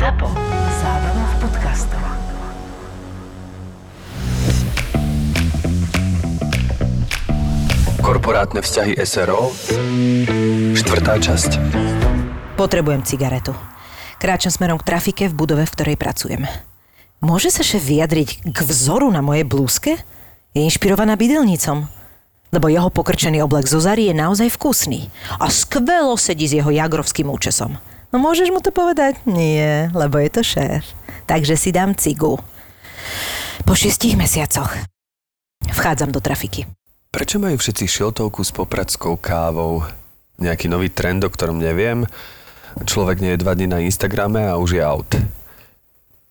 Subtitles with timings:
[0.00, 0.32] ZAPO.
[0.80, 2.02] Zábrná v podcastov.
[8.00, 10.80] Korporátne vzťahy SRO 4.
[11.04, 11.50] časť
[12.56, 13.52] Potrebujem cigaretu.
[14.16, 16.48] Kráčam smerom k trafike v budove, v ktorej pracujem.
[17.20, 20.00] Môže sa šéf vyjadriť k vzoru na mojej blúzke?
[20.56, 21.84] Je inšpirovaná bydelnicom.
[22.48, 25.12] Lebo jeho pokrčený oblek zo Zary je naozaj vkusný.
[25.36, 27.76] A skvelo sedí s jeho jagrovským účesom.
[28.10, 29.22] No môžeš mu to povedať?
[29.22, 30.82] Nie, lebo je to šéf.
[31.30, 32.42] Takže si dám cigu.
[33.62, 34.74] Po šiestich mesiacoch.
[35.70, 36.66] Vchádzam do trafiky.
[37.14, 39.86] Prečo majú všetci šiltovku s popradskou kávou?
[40.42, 42.02] Nejaký nový trend, o ktorom neviem?
[42.82, 45.10] Človek nie je dva dní na Instagrame a už je out.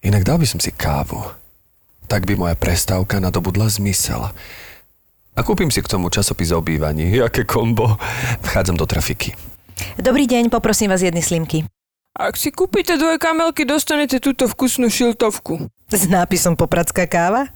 [0.04, 1.20] Inak dal by som si kávu.
[2.08, 4.32] Tak by moja prestávka nadobudla zmysel.
[5.36, 7.16] A kúpim si k tomu časopis o obývaní.
[7.16, 7.96] Jaké kombo.
[8.44, 9.32] Vchádzam do trafiky.
[9.96, 11.64] Dobrý deň, poprosím vás jedny slimky.
[12.18, 15.70] Ak si kúpite dvoje kamelky, dostanete túto vkusnú šiltovku.
[15.90, 17.50] S nápisom popradská káva?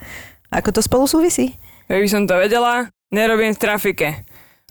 [0.54, 1.58] Ako to spolu súvisí?
[1.90, 4.10] Keby som to vedela, nerobím v trafike.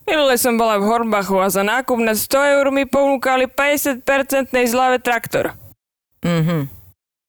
[0.02, 4.02] Minule som bola v Horbachu a za nákup na 100 eur mi ponúkali 50%
[4.50, 5.54] zľave traktor.
[6.22, 6.66] Mhm.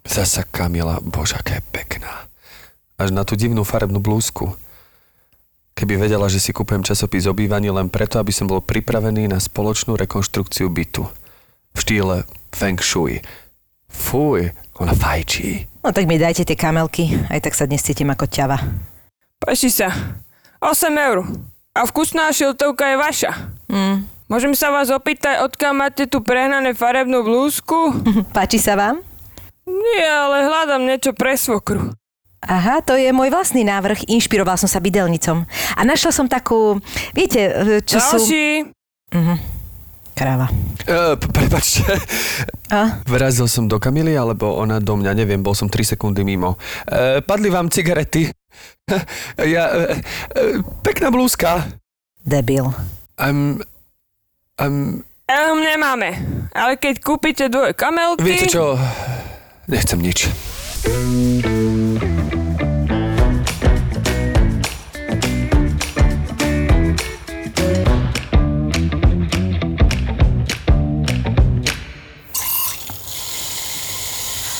[0.04, 2.28] Zasa Kamila, bože, aká je pekná.
[3.00, 4.52] Až na tú divnú farebnú blúzku.
[5.74, 9.98] Keby vedela, že si kúpem časopis obývaní len preto, aby som bol pripravený na spoločnú
[9.98, 11.08] rekonštrukciu bytu.
[11.74, 13.20] V štýle Feng Shui.
[13.90, 14.50] Fuj,
[14.82, 15.68] ona fajčí.
[15.84, 18.58] No tak mi dajte tie kamelky, aj tak sa dnes cítim ako ťava.
[19.38, 19.92] Páči sa.
[20.64, 21.28] 8 eur.
[21.76, 23.32] A vkusná šiltovka je vaša.
[23.68, 24.08] Mm.
[24.32, 28.00] Môžem sa vás opýtať, odkiaľ máte tú prehnané farebnú blúzku?
[28.36, 29.04] Páči sa vám?
[29.68, 31.92] Nie, ale hľadám niečo pre svokru.
[32.44, 34.08] Aha, to je môj vlastný návrh.
[34.12, 35.48] Inšpiroval som sa bydelnicom.
[35.80, 36.80] A našla som takú,
[37.16, 37.52] viete, e,
[37.84, 38.20] čo sú...
[38.20, 38.48] Ďalší.
[39.16, 39.36] Mhm.
[40.14, 40.48] Kráva.
[40.86, 41.98] E, prepačte,
[42.70, 43.02] A?
[43.10, 46.58] vrazil som do Kamily, alebo ona do mňa, neviem, bol som 3 sekundy mimo.
[46.86, 48.30] E, padli vám cigarety.
[49.58, 49.82] ja, e,
[50.38, 50.42] e,
[50.86, 51.66] pekná blúzka.
[52.22, 52.70] Debil.
[53.18, 53.58] Um,
[54.62, 56.10] um, Ehm, nemáme.
[56.52, 58.22] Ale keď kúpite dvoje kamelky...
[58.22, 58.76] viete čo?
[59.72, 60.28] Nechcem nič.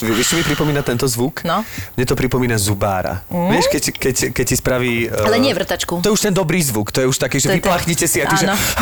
[0.04, 1.48] Vieš, čo mi pripomína tento zvuk?
[1.48, 1.64] No.
[1.96, 3.24] Mne to pripomína zubára.
[3.32, 3.56] Mm?
[3.56, 4.92] Vieš, keď, keď, keď ti spraví...
[5.08, 6.04] Uh, Ale nie vrtačku.
[6.04, 8.36] To je už ten dobrý zvuk, to je už taký, že vyplachnite si a ty,
[8.36, 8.42] Áno.
[8.42, 8.80] že...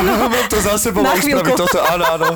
[0.00, 2.30] Áno, mám to za sebou Na a spraví toto, áno, áno.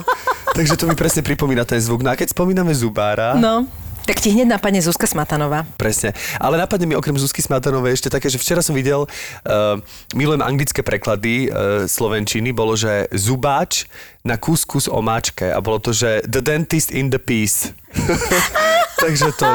[0.53, 2.04] Takže to mi presne pripomína ten zvuk.
[2.04, 3.64] No a keď spomíname zubára, No.
[4.09, 5.69] Tak ti hneď napadne Zuzka Smatanová.
[5.77, 6.16] Presne.
[6.41, 9.77] Ale napadne mi okrem Zuzky Smatanovej ešte také, že včera som videl, uh,
[10.16, 13.87] milujem anglické preklady uh, slovenčiny, bolo, že zubáč
[14.25, 17.72] na kuskus omáčke a bolo to, že the dentist in the piece.
[19.00, 19.49] Takže to...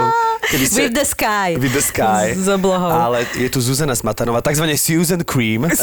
[0.45, 1.49] Keby With the sky.
[1.57, 2.37] With the sky.
[2.37, 2.85] S oblohou.
[2.89, 5.65] Ale je tu Zuzana Smatanová, takzvané Susan Cream.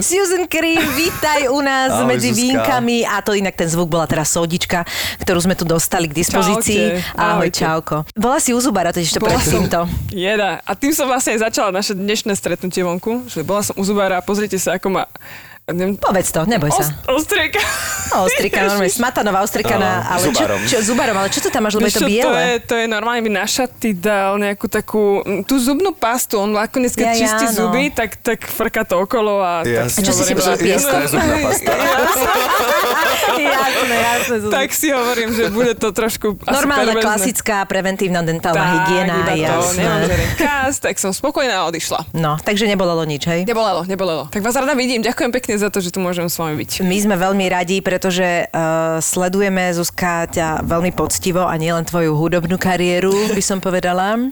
[0.00, 2.40] Susan Cream, vítaj u nás Ahoj, medzi Zuzka.
[2.42, 3.06] vínkami.
[3.08, 4.84] A to inak ten zvuk bola teraz sodička,
[5.24, 7.00] ktorú sme tu dostali k dispozícii.
[7.00, 7.16] Čaute.
[7.16, 7.58] Ahoj, Ahojte.
[7.64, 7.96] čauko.
[8.12, 9.88] Bola si u Zubara, to Bola pred týmto.
[10.12, 10.60] Jeda.
[10.68, 13.24] A tým som vlastne aj začala naše dnešné stretnutie vonku.
[13.32, 15.08] Že bola som u Zubára a pozrite sa, ako ma...
[15.68, 16.88] Neviem, Povedz to, neboj sa.
[17.04, 17.60] Os, ostrieka.
[18.08, 20.58] No, ostrika, normálne, smatanová ostrikaná, Áno, ale zubarom.
[20.64, 22.40] Čo, čo, zubarom, ale čo to tam máš, lebo je to čo, to je, biele?
[22.64, 26.96] to je normálne, mi na šaty dal nejakú takú, mm, tú zubnú pastu, on nakoniec
[26.96, 27.68] keď Ja, ja, čistí no.
[27.68, 30.00] zuby, tak, tak frká to okolo a tak Jasné.
[30.00, 31.72] A čo si si zubná pasta.
[33.36, 34.36] jasné, jasné.
[34.48, 39.34] Tak si hovorím, že bude to trošku asi Normálna, klasická, preventívna dentálna tak, hygiena, iba
[39.36, 39.84] to, jasné.
[40.40, 42.08] kas, tak som spokojná a odišla.
[42.16, 43.44] No, takže nebolelo nič, hej?
[43.44, 44.32] Nebolelo, nebolelo.
[44.32, 46.86] Tak vás rada vidím, ďakujem pekne za to, že tu môžem s vami byť.
[46.86, 52.56] My sme veľmi radi, pretože uh, sledujeme, Zuzka, ťa veľmi poctivo a nielen tvoju hudobnú
[52.56, 54.30] kariéru, by som povedala.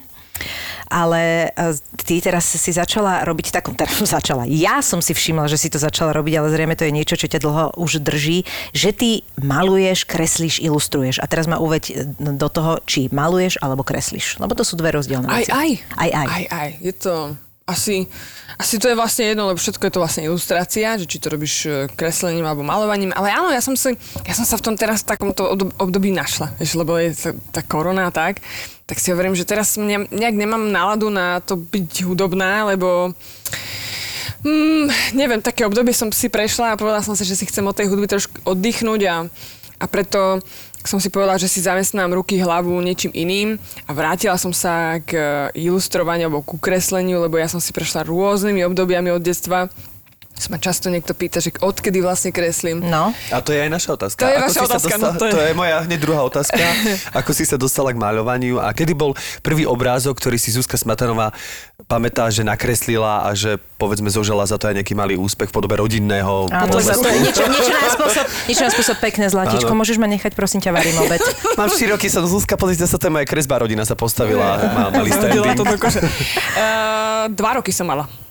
[0.86, 4.46] Ale uh, ty teraz si začala robiť takú, teraz začala.
[4.46, 7.26] Ja som si všimla, že si to začala robiť, ale zrejme to je niečo, čo
[7.26, 9.10] ťa dlho už drží, že ty
[9.40, 11.18] maluješ, kreslíš, ilustruješ.
[11.18, 14.38] A teraz ma uveď eh, do toho, či maluješ alebo kreslíš.
[14.38, 15.50] Lebo to sú dve rozdielne Aj, veci.
[15.50, 15.70] aj.
[15.98, 16.26] Aj, aj.
[16.30, 16.70] Aj, aj.
[16.84, 17.14] Je to
[17.66, 18.06] asi,
[18.62, 21.66] asi to je vlastne jedno, lebo všetko je to vlastne ilustrácia, že či to robíš
[21.66, 23.10] e, kreslením alebo malovaním.
[23.10, 26.14] Ale áno, ja som, si, ja som sa v tom teraz v takomto obdob- období
[26.14, 28.38] našla, vieš, lebo je tá, tá korona a tak.
[28.86, 33.10] Tak si hovorím, že teraz mne, nejak nemám náladu na to byť hudobná, lebo
[34.46, 34.86] Mm,
[35.18, 37.90] neviem, také obdobie som si prešla a povedala som si, že si chcem od tej
[37.90, 39.16] hudby trošku oddychnúť a,
[39.82, 40.38] a preto
[40.86, 45.14] som si povedala, že si zamestnám ruky, hlavu niečím iným a vrátila som sa k
[45.52, 49.68] ilustrovaniu alebo ku kresleniu, lebo ja som si prešla rôznymi obdobiami od detstva
[50.36, 52.84] sa ma často niekto pýta, že odkedy vlastne kreslím.
[52.84, 53.16] No.
[53.32, 54.20] A to je aj naša otázka.
[54.20, 56.60] To je Ako vaša otázka, no dostala, to je- to je moja hneď druhá otázka.
[57.24, 61.32] Ako si sa dostala k maľovaniu a kedy bol prvý obrázok, ktorý si Zuzka Smatanová
[61.88, 65.76] pamätá, že nakreslila a že povedzme zožala za to aj nejaký malý úspech v podobe
[65.76, 67.00] rodinného Áno, potlesku?
[67.00, 69.72] to je niečo, niečo, na spôsob, niečo na spôsob pekné zlatičko.
[69.72, 69.80] Áno.
[69.80, 71.20] Môžeš ma nechať, prosím ťa, varím obed.
[71.56, 74.82] Mám 4 roky, som Zuzka, pozrite sa, to je moja kresbá rodina sa postavila, má,
[74.92, 75.76] Hodila to do.
[75.76, 78.25] Uh, dva roky som mala.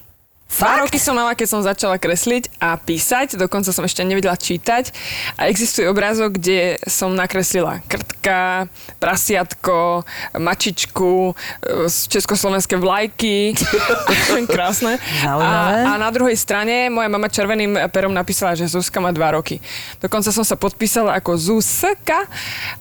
[0.45, 4.93] Dva roky som mala, keď som začala kresliť a písať, dokonca som ešte nevedela čítať.
[5.35, 8.69] A existuje obrázok, kde som nakreslila krtka,
[9.01, 10.05] prasiatko,
[10.37, 13.51] mačičku, e, československé vlajky.
[14.55, 14.95] Krásne.
[15.19, 15.91] Zaujímavé.
[15.91, 19.59] A, a na druhej strane moja mama červeným perom napísala, že Zuzka má dva roky.
[19.99, 22.29] Dokonca som sa podpísala ako Zuzka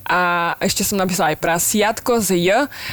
[0.07, 2.49] a ešte som napísala aj prasiatko z J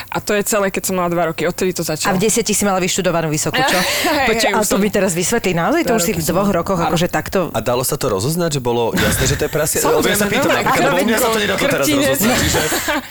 [0.10, 1.46] a to je celé, keď som mala dva roky.
[1.46, 2.18] Odtedy to A začalo.
[2.18, 3.78] v desiatich si mala vyštudovanú vysokú, čo?
[4.12, 5.52] Hej, Počkaj, hej, ale to som- mi teraz vysvetlí.
[5.52, 7.50] Naozaj to už si v som- dvoch rokoch akože takto...
[7.52, 9.78] A dalo sa to rozoznať, že bolo jasné, že to je prasie?
[9.82, 12.38] Lebo ja sa pýtam, no, napríklad, lebo mňa sa to nedá teraz rozoznať.
[12.42, 12.62] Čiže,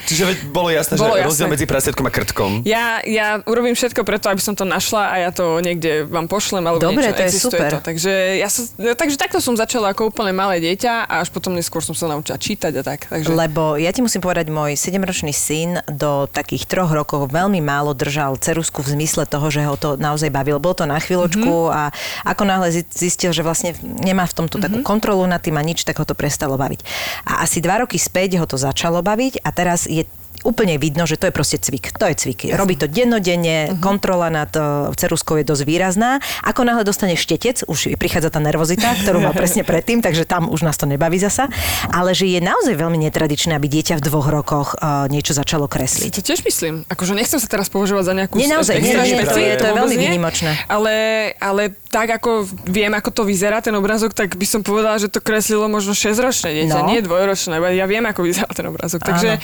[0.06, 1.26] čiže bolo jasné, Bolo že jasné.
[1.26, 2.50] rozdiel medzi prasiatkom a krtkom.
[2.62, 6.62] Ja, ja urobím všetko preto, aby som to našla a ja to niekde vám pošlem,
[6.62, 7.70] alebo Dobre, niečo, to je existuje super.
[7.74, 7.78] to.
[7.82, 8.60] Takže, ja sa,
[8.94, 12.38] takže takto som začala ako úplne malé dieťa a až potom neskôr som sa naučila
[12.38, 13.10] čítať a tak.
[13.10, 13.32] Takže...
[13.32, 18.36] Lebo ja ti musím povedať, môj 7-ročný syn do takých troch rokov veľmi málo držal
[18.36, 20.60] cerusku v zmysle toho, že ho to naozaj bavilo.
[20.60, 21.72] Bolo to na chvíľočku Mhm.
[21.72, 21.82] a
[22.28, 25.86] ako náhle zi- zistil, že vlastne nemá v tomto takú kontrolu nad tým a nič,
[25.86, 26.80] tak ho to prestalo baviť.
[27.24, 30.04] A asi dva roky späť ho to začalo baviť a teraz je
[30.42, 31.92] úplne vidno, že to je proste cvik.
[31.94, 32.52] To je cvik.
[32.52, 33.78] Robí to dennodenne, Mhm.
[33.78, 36.10] kontrola nad uh, ceruskou je dosť výrazná.
[36.40, 40.62] Ako náhle dostane štetec, už prichádza tá nervozita, ktorú mal presne predtým, takže tam už
[40.62, 41.48] nás to nebaví zasa.
[41.86, 45.72] Ale že je naozaj veľmi netradičné, aby dieťa v dvoch rokoch uh, niečo začalo Si
[45.72, 46.12] kresliť.
[46.12, 46.74] to tiež myslím.
[46.86, 48.34] Akože nechcem sa teraz považovať za nejakú...
[48.34, 50.50] Nie, naozaj, nie, nie, to je- to je veľmi výnimočné.
[50.66, 50.94] Ale,
[51.36, 52.30] ale tak ako
[52.64, 56.54] viem, ako to vyzerá ten obrázok, tak by som povedala, že to kreslilo možno 6-ročné
[56.56, 56.86] dieťa, No.
[56.86, 57.58] nie dvojročné.
[57.74, 59.02] Ja viem, ako vyzerá ten obrázok.
[59.02, 59.42] Takže,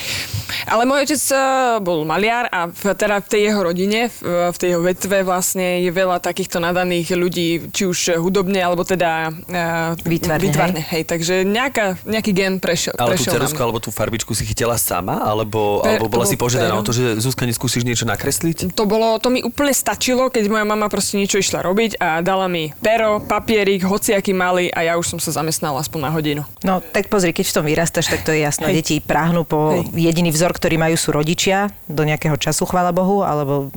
[0.65, 1.41] ale môj otec eh,
[1.79, 5.83] bol maliar a v, teda v tej jeho rodine, v, v tej jeho vetve vlastne
[5.83, 11.03] je veľa takýchto nadaných ľudí, či už hudobne, alebo teda uh, Výtvarne, výtvarne hej.
[11.03, 12.95] Takže nejaká, nejaký gen prešiel.
[12.95, 13.65] Ale tú prešiel na cerusku mňa.
[13.65, 15.19] alebo tú farbičku si chytila sama?
[15.19, 16.83] Alebo, Per- alebo bola si požiadaná pero.
[16.83, 18.71] o to, že Zuzka, neskúsiš niečo nakresliť?
[18.73, 22.36] To bolo, to mi úplne stačilo, keď moja mama proste niečo išla robiť a dala
[22.45, 26.43] mi pero, papierik, hociaký malý a ja už som sa zamestnala aspoň na hodinu.
[26.61, 28.69] No tak pozri, keď v tom vyrastáš, tak to je jasné.
[28.69, 28.77] Hej.
[28.85, 29.97] Deti práhnu po Hej.
[29.97, 33.73] jediný vzor, ktorý majú sú rodičia do nejakého času, chvála Bohu, alebo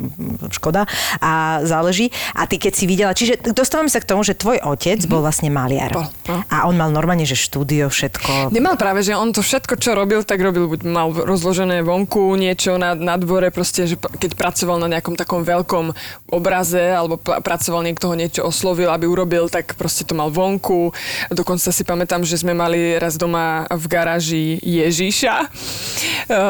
[0.52, 0.84] škoda
[1.24, 2.12] a záleží.
[2.36, 5.48] A ty keď si videla, čiže dostávame sa k tomu, že tvoj otec bol vlastne
[5.48, 5.96] maliar.
[5.96, 6.44] Bol, no.
[6.50, 8.52] A on mal normálne, že štúdio, všetko.
[8.52, 12.82] Nemal práve, že on to všetko, čo robil, tak robil, buď mal rozložené vonku niečo
[12.82, 15.94] na, na dvore, proste, že keď pracoval na nejakom takom veľkom
[16.34, 20.92] obraze, alebo p- pracoval niekto niečo oslovil, aby urobil, tak proste to mal vonku.
[21.30, 25.48] Dokonca si pamätám, že sme mali raz doma v garáži Ježiša e,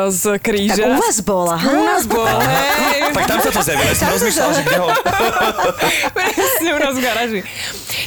[0.10, 0.88] z kríža.
[0.88, 3.12] Tak u vás bola, U nás bol, hej.
[3.12, 4.88] Tak tam sa to zjavilo, ja som rozmýšľal, že kde ho...
[6.18, 7.40] Presne u nás v garáži.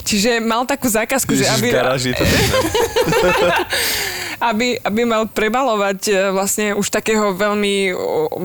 [0.02, 2.24] Čiže mal takú zákazku, že Ježiš, aby, v garáži, to
[4.42, 7.94] aby, aby mal prebalovať e, vlastne už takého veľmi,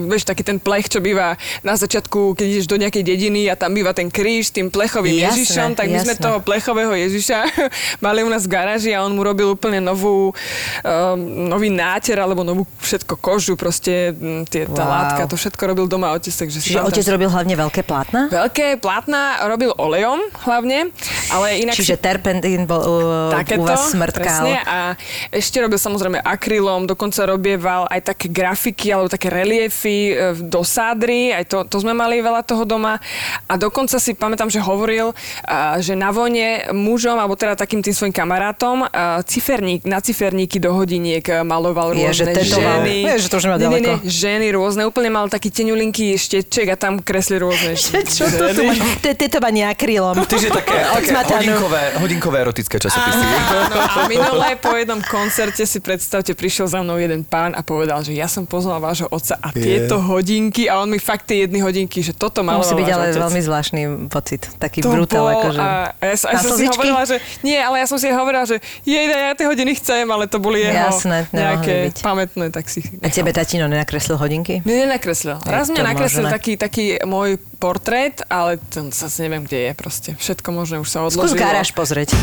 [0.06, 1.34] vieš, taký ten plech, čo býva
[1.66, 5.18] na začiatku, keď ideš do nejakej dediny a tam býva ten kríž s tým plechovým
[5.18, 6.24] Jasné, Ježišom, tak my sme jasné.
[6.24, 7.40] toho plechového Ježiša
[8.06, 11.18] mali u nás v garáži a on mu robil úplne novú, um,
[11.50, 14.14] nový náter alebo novú všetko kožu, proste
[14.48, 14.94] tie, tá Wow.
[14.94, 18.30] látka, to všetko robil doma otec, takže Čiže otec robil hlavne veľké plátna?
[18.30, 20.94] Veľké plátna robil olejom hlavne,
[21.34, 24.22] ale inak Čiže terpentín bol uh, Takéto, u vás smrtkal.
[24.22, 24.62] presne.
[24.64, 24.94] A
[25.34, 31.32] ešte robil samozrejme akrylom, dokonca robieval aj také grafiky alebo také reliefy e, do sádry,
[31.32, 33.00] aj to, to sme mali veľa toho doma.
[33.48, 35.16] A dokonca si pamätám, že hovoril,
[35.48, 40.60] a, že na vojne mužom, alebo teda takým tým svojim kamarátom, a, ciferník, na ciferníky
[40.60, 42.78] do hodiniek e, maloval Je, že rôzne tetoval.
[42.84, 42.96] ženy.
[43.08, 46.76] Je, že to už má nie, nie, ženy rôzne, úplne mal taký teňulinký šteček a
[46.76, 47.80] tam kresli rôzne
[48.18, 48.78] Čo to tu máš?
[49.00, 50.28] To je tetovanie akrylom.
[50.28, 50.76] Čiže také,
[51.24, 53.24] také hodinkové, hodinkové erotické časopisy.
[53.24, 58.00] Áno, a minulé po jednom koncerte si predstavte, prišiel za mnou jeden pán a povedal,
[58.00, 61.60] že ja som poznal vášho otca a tieto hodinky a on mi fakt tie jedny
[61.60, 63.18] hodinky, že toto To maloval musí byť ale otec.
[63.20, 64.42] veľmi zvláštny pocit.
[64.54, 65.24] Taký to brutál.
[65.24, 65.60] bol, Akože.
[65.60, 68.56] a, ja, som- ja som si hovorila, že nie, ale ja som si hovorila, že
[68.82, 71.98] jej, ja tie hodiny chcem, ale to boli jeho Jasné, nejaké byť.
[72.02, 74.60] pamätné, tak si ich A tebe tatino nenakreslil hodinky?
[74.62, 75.40] Mne nenakreslil.
[75.40, 76.34] Raz to mňa nakreslil možné.
[76.34, 80.10] taký, taký môj portrét, ale ten zase neviem, kde je proste.
[80.14, 81.26] Všetko možné už sa odložilo.
[81.26, 82.14] Skús garáž pozrieť.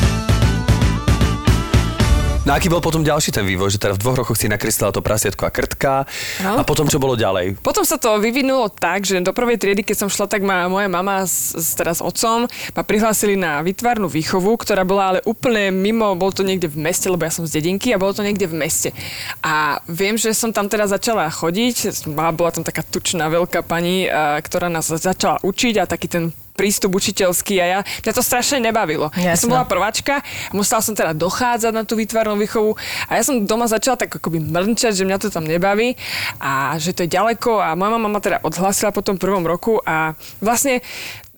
[2.44, 5.00] No aký bol potom ďalší ten vývoj, že teda v dvoch rokoch si nakreslila to
[5.00, 6.04] prasiatko a krtka
[6.44, 6.60] No.
[6.60, 7.56] a potom čo bolo ďalej?
[7.64, 10.84] Potom sa to vyvinulo tak, že do prvej triedy, keď som šla, tak ma moja
[10.84, 12.44] mama s, s, teda s otcom
[12.76, 17.08] ma prihlásili na výtvarnú výchovu, ktorá bola ale úplne mimo, bol to niekde v meste,
[17.08, 18.92] lebo ja som z dedinky a bolo to niekde v meste.
[19.40, 24.04] A viem, že som tam teda začala chodiť, bola tam taká tučná veľká pani,
[24.44, 26.24] ktorá nás začala učiť a taký ten
[26.54, 29.10] prístup učiteľský a ja, mňa to strašne nebavilo.
[29.18, 30.22] Ja som bola prváčka
[30.54, 32.78] musela som teda dochádzať na tú výtvarnú výchovu
[33.10, 35.98] a ja som doma začala tak akoby mrnčať, že mňa to tam nebaví
[36.38, 39.82] a že to je ďaleko a moja mama ma teda odhlasila po tom prvom roku
[39.82, 40.80] a vlastne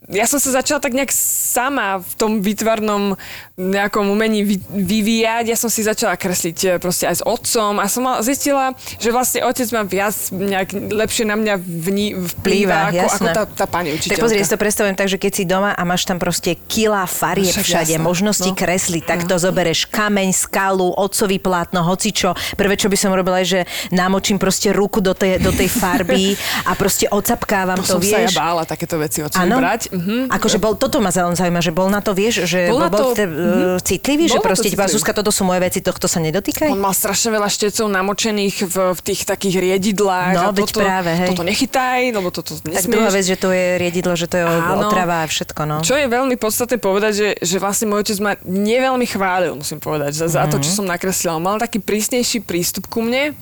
[0.06, 3.18] ja som sa začala tak nejak sama v tom výtvarnom
[3.56, 5.44] nejakom umení vy, vyvíjať.
[5.48, 9.08] Ja som si začala kresliť eh, proste aj s otcom a som mal, zistila, že
[9.08, 13.96] vlastne otec ma viac nejak lepšie na mňa vní, vplýva ako, ako tá, tá pani
[13.96, 14.12] učiteľka.
[14.12, 16.52] Tak pozri, ja si to predstavujem tak, že keď si doma a máš tam proste
[16.68, 18.04] kila farie Však všade, jasné.
[18.04, 18.54] možnosti No.
[18.54, 22.36] kresliť, tak to zobereš kameň, skalu, otcový plátno, hocičo.
[22.54, 26.36] Prvé, čo by som robila, je, že namočím proste ruku do tej, do tej farby
[26.68, 28.36] a proste ocapkávam to to, som sa ja vieš.
[28.36, 29.96] bála takéto veci od brať.
[29.96, 30.28] Mhm.
[30.28, 33.10] Akože bol, toto ma zaujíma, že bol na to, vieš, že Bol bol, na bol
[33.46, 34.90] to- uh, citlivý, že Bol na to proste citlivý.
[34.90, 36.68] Zuzka, toto sú moje veci, tohto sa nedotýkaj?
[36.68, 40.32] On mal strašne veľa štecov namočených v, v tých takých riedidlách.
[40.32, 41.28] No, a toto, práve, hej.
[41.30, 42.92] Toto nechytaj, lebo toto Tak nesmieš.
[42.92, 44.84] druhá vec, že to je riedidlo, že to je Áno.
[44.84, 45.76] otrava a všetko, no.
[45.80, 50.12] Čo je veľmi podstatné povedať, že, že vlastne môj otec ma neveľmi chválil, musím povedať,
[50.12, 50.76] za, za to, čo Mhm.
[50.76, 51.36] som nakreslila.
[51.36, 53.32] Mal taký prísnejší prístup ku mne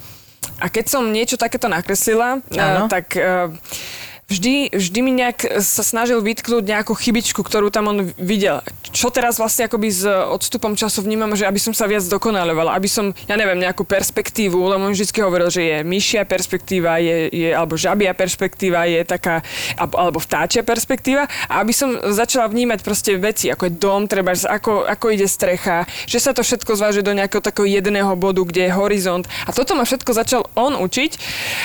[0.57, 2.85] a keď som niečo takéto nakreslila, Áno.
[2.85, 3.49] uh, tak uh,
[4.29, 8.65] vždy, vždy mi nejak sa snažil vytknúť nejakú chybičku, ktorú tam on videl.
[8.95, 12.89] Čo teraz vlastne akoby s odstupom času vnímam, že aby som sa viac dokonalovala, aby
[12.89, 17.49] som, ja neviem, nejakú perspektívu, lebo on vždy hovoril, že je myšia perspektíva, je, je
[17.51, 19.43] alebo žabia perspektíva, je taká,
[19.77, 24.87] alebo, vtáčia perspektíva a aby som začala vnímať proste veci, ako je dom, treba, ako,
[24.87, 28.73] ako ide strecha, že sa to všetko zváže do nejakého takého jedného bodu, kde je
[28.73, 29.25] horizont.
[29.45, 31.13] A toto ma všetko začal on učiť.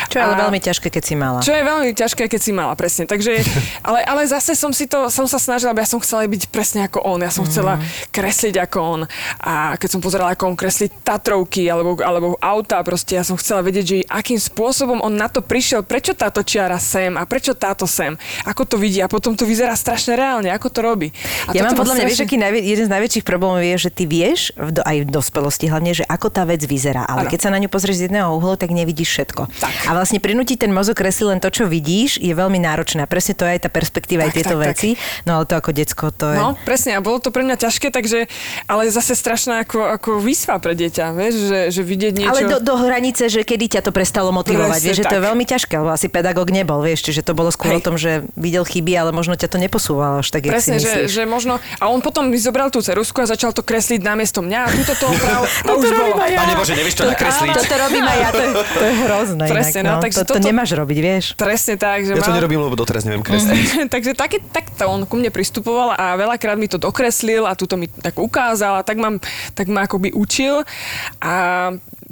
[0.09, 1.39] Čo je ale veľmi ťažké, keď si mala.
[1.39, 3.05] čo je veľmi ťažké, keď si mala, presne.
[3.05, 3.43] Takže,
[3.87, 6.85] ale, ale zase som si to, som sa snažila, aby ja som chcela byť presne
[6.85, 7.19] ako on.
[7.23, 7.79] Ja som chcela
[8.11, 9.01] kresliť ako on.
[9.39, 13.61] A keď som pozerala, ako on kreslí Tatrovky alebo, alebo auta, proste ja som chcela
[13.61, 17.85] vedieť, že akým spôsobom on na to prišiel, prečo táto čiara sem a prečo táto
[17.85, 18.17] sem.
[18.43, 21.09] Ako to vidí a potom to vyzerá strašne reálne, ako to robí.
[21.47, 23.89] A ja mám podľa mňa, vieš, strašne- aký najvi- jeden z najväčších problémov je, že
[23.93, 27.05] ty vieš, v do, aj v dospelosti hlavne, že ako tá vec vyzerá.
[27.05, 27.31] Ale Áno.
[27.31, 29.47] keď sa na ňu pozrieš z jedného uhlu, tak nevidíš všetko.
[29.59, 29.73] Tak.
[29.87, 33.03] A vlastne prinútiť ten mozog kresliť len to, čo vidíš, je veľmi náročné.
[33.03, 34.69] A presne to je aj tá perspektíva, aj Tak, tieto tak, tak.
[34.71, 34.89] veci.
[35.27, 36.37] No ale to ako decko, to je...
[36.37, 38.31] No, presne, a bolo to pre mňa ťažké, takže,
[38.65, 42.31] ale zase strašná ako, ako výsva pre dieťa, vieš, že, že vidieť niečo...
[42.31, 45.21] Ale do, do hranice, že kedy ťa to prestalo motivovať, Presne vieš, že to je
[45.21, 45.27] tak.
[45.27, 47.79] veľmi ťažké, lebo asi pedagóg nebol, vieš, čiže to bolo skôr Hej.
[47.79, 50.85] o tom, že videl chyby, ale možno ťa to neposúvalo až tak, jak Presne, si
[50.85, 51.09] že, myslíš.
[51.11, 51.57] že možno...
[51.77, 54.93] A on potom mi zobral tú cerusku a začal to kresliť namiesto mňa a túto
[54.95, 56.13] to oprav a už bolo.
[56.15, 57.49] Pane Bože, nevieš to nakresliť?
[57.57, 59.45] Toto robím aj ja, to je, to je hrozné.
[59.49, 61.25] Presne, inak, no, takže to, to toto- nemáš robiť, vieš.
[61.33, 63.65] Presne tak, že Ja to nerobím, lebo doteraz neviem kresliť.
[63.93, 67.89] Takže také, takto on ku mne pristupoval a veľakrát mi to dokreslil a túto mi
[67.89, 69.17] tak ukázal a tak, mám,
[69.57, 70.61] tak ma akoby učil
[71.19, 71.33] a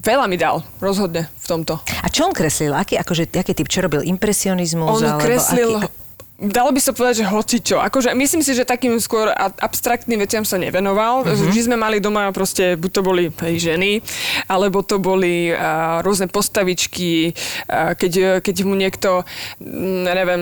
[0.02, 1.78] veľa mi dal, rozhodne v tomto.
[2.02, 2.74] A čo on kreslil?
[2.74, 3.70] Aký, akože, aký typ?
[3.70, 4.02] Čo robil?
[4.10, 4.90] Impresionizmus?
[4.90, 5.72] On alebo kreslil...
[5.78, 6.07] Aký,
[6.38, 7.82] Dalo by sa povedať, že hocičo.
[7.82, 11.26] Akože myslím si, že takým skôr abstraktným veciam sa nevenoval.
[11.26, 11.28] Mhm.
[11.34, 11.46] Uh-huh.
[11.50, 14.06] Vždy sme mali doma proste, buď to boli hej, ženy,
[14.46, 19.26] alebo to boli uh, rôzne postavičky, uh, keď, keď mu niekto,
[19.58, 20.42] mm, neviem,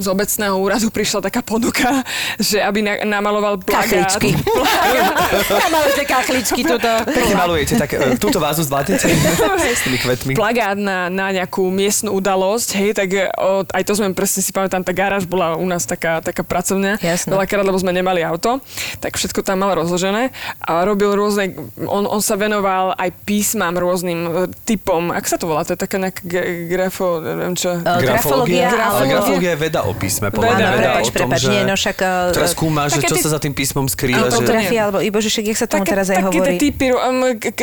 [0.00, 2.00] z obecného úradu prišla taká ponuka,
[2.40, 4.16] že aby na, namaloval plagát.
[4.16, 4.32] Kachličky.
[5.74, 6.90] Malé kachličky tuto.
[7.08, 9.04] Pekne malujete, tak e, túto vázu zvládnete
[9.78, 10.32] s tými kvetmi.
[10.32, 14.50] plagát na, na nejakú miestnu udalosť, hej, tak e, o, aj to sme presne si
[14.50, 17.28] pamätám, tá garáž bola u nás taká, taká pracovňa, Jasné.
[17.28, 18.64] veľakrát, lebo sme nemali auto,
[18.98, 20.32] tak všetko tam mal rozložené
[20.64, 21.52] a robil rôzne,
[21.84, 24.30] on, on sa venoval aj písmam rôznym e,
[24.64, 26.24] typom, ak sa to volá, to je taká nejaká
[26.68, 27.76] grafo, neviem čo.
[27.76, 31.02] E, grafológia, ale alebo- grafológia je veda o písme, podľa Veda, mňa veda, veda prepač,
[31.02, 31.48] o tom, prepač, že...
[31.48, 34.24] nie, no však, e, Ktorá skúma, že také čo ty- sa za tým písmom skrýva,
[34.24, 34.34] že...
[34.34, 36.48] Autografia, alebo ibo, že však, jak sa tomu teraz aj také hovorí?
[36.48, 37.00] tie typy, um,
[37.32, 37.60] k, k,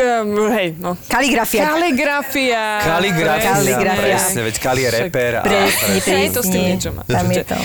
[0.52, 0.92] hej, no.
[1.06, 1.62] Kaligrafia.
[1.70, 2.64] Kaligrafia.
[2.82, 4.00] Kaligrafia, Kaligrafia.
[4.00, 5.32] presne, veď Kali je reper.
[5.36, 6.70] A, Presne, Hej, to s tým presne.
[6.70, 7.02] niečo má.
[7.04, 7.58] Tam je to.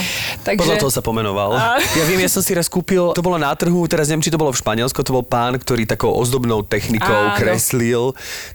[0.43, 1.51] Takže, Podľa toho sa pomenoval.
[1.53, 4.29] A- Ja viem, ja som si raz kúpil, to bolo na trhu, teraz neviem, či
[4.29, 7.35] to bolo v Španielsku, to bol pán, ktorý takou ozdobnou technikou Áno.
[7.35, 8.03] kreslil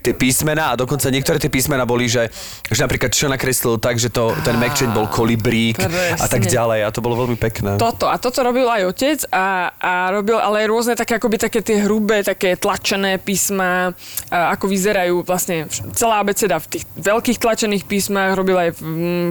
[0.00, 2.28] tie písmená a dokonca niektoré tie písmená boli, že,
[2.64, 5.80] že napríklad čo nakreslil tak, že to, ten mekčeň bol kolibrík,
[6.16, 6.86] a tak ďalej.
[6.86, 7.76] A to bolo veľmi pekné.
[7.76, 8.06] Toto.
[8.08, 11.84] A toto robil aj otec a, a robil ale aj rôzne také akoby také tie
[11.84, 13.92] hrubé, také tlačené písma,
[14.30, 18.80] a ako vyzerajú vlastne celá abeceda v tých veľkých tlačených písmach, robil aj v,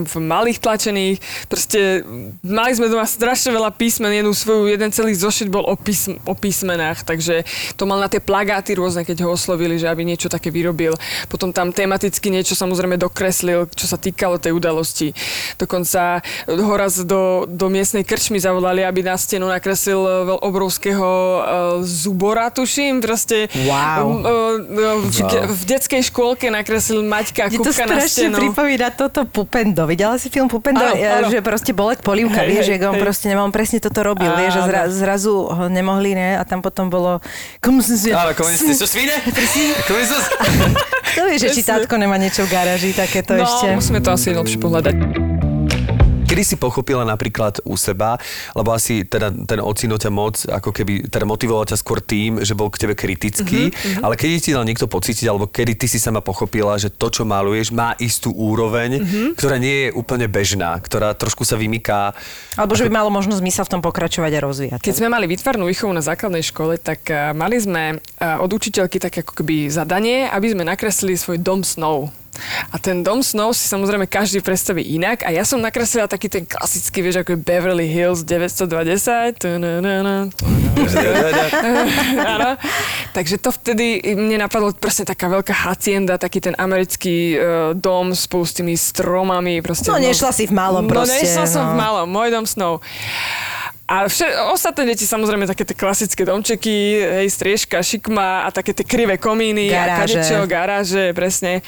[0.04, 1.16] v malých tlačených.
[1.46, 2.04] Proste
[2.44, 6.34] mali sme doma strašne veľa písmen, jednu svoju, jeden celý zošit bol o, písm, o
[6.34, 7.42] písmenách, takže
[7.76, 10.94] to mal na tie plagáty rôzne, keď ho oslovili, že aby niečo také vyrobil.
[11.30, 15.14] Potom tam tematicky niečo samozrejme dokreslil, čo sa týkalo tej udalosti.
[15.56, 16.20] Dokonca
[16.58, 21.42] ho raz do, do miestnej krčmy zavolali, aby na stenu nakreslil veľ obrovského uh,
[21.82, 24.02] zubora, tuším, proste Wow.
[24.02, 25.46] uh, uh, v, Wow.
[25.46, 28.36] v detskej škôlke nakreslil Maťka to kúbka na strašne stenu.
[28.36, 29.86] pripomína toto Pupendo.
[29.86, 30.82] Videla si film Pupendo?
[30.82, 31.28] Áno, áno.
[31.30, 33.02] Že proste bolek polívka, Hej, vieš, hej, že on hej.
[33.04, 34.92] proste nemal presne toto robil, vieš, že zra, Áno.
[34.92, 36.40] zrazu ho nemohli, ne?
[36.40, 37.22] A tam potom bolo...
[37.62, 38.10] Kom si si...
[38.10, 39.14] Ale komunistní sú svine?
[41.10, 43.74] To vieš, že či tátko nemá niečo v garáži, takéto no, ešte.
[43.74, 45.29] musíme to asi lepšie pohľadať.
[46.30, 48.14] Kedy si pochopila napríklad u seba,
[48.54, 52.54] lebo asi teda ten ocino ťa moc, ako keby, teda motivoval ťa skôr tým, že
[52.54, 55.98] bol k tebe kritický, Mhm, ale kedy ti dal niekto pocítiť, alebo kedy ty si
[55.98, 59.34] sama pochopila, že to, čo maluješ, má istú úroveň, Mhm.
[59.34, 62.14] ktorá nie je úplne bežná, ktorá trošku sa vymyká.
[62.54, 64.80] Alebo že by malo možnosť zmysel v tom pokračovať a rozvíjať.
[64.86, 69.02] Keď sme mali výtvarnú výchovu na základnej škole, tak eh, mali sme eh, od učiteľky
[69.02, 72.14] také ako keby zadanie, aby sme nakreslili svoj dom snov.
[72.70, 76.44] A ten dom snov si samozrejme každý predstaví inak a ja som nakreslila taký ten
[76.44, 79.40] klasický, vieš, ako je Beverly Hills 920.
[79.40, 80.28] tunanana,
[82.34, 82.50] Áno.
[83.12, 87.40] Takže to vtedy mne napadlo presne taká veľká hacienda, taký ten americký uh,
[87.76, 89.60] dom spolu s tými stromami.
[89.60, 91.70] Proste, No, nešla si v malom proste, No nešla som no.
[91.72, 92.80] v malom, môj dom snov.
[93.90, 94.22] A vše,
[94.54, 99.66] ostatné deti samozrejme také tie klasické domčeky, hej, striežka, šikma a také tie krivé komíny
[99.66, 99.90] Garáže.
[99.90, 101.66] a kadečo, garáže, presne.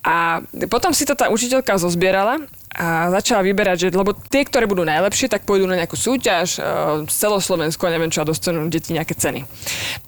[0.00, 0.40] A
[0.72, 2.40] potom si to tá učiteľka zozbierala
[2.72, 6.56] a začala vyberať, že, lebo tie, ktoré budú najlepšie, tak pôjdu na nejakú súťaž
[7.04, 9.44] z celoslovensku a neviem čo a dostanú deti nejaké ceny.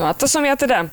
[0.01, 0.89] No a to som ja teda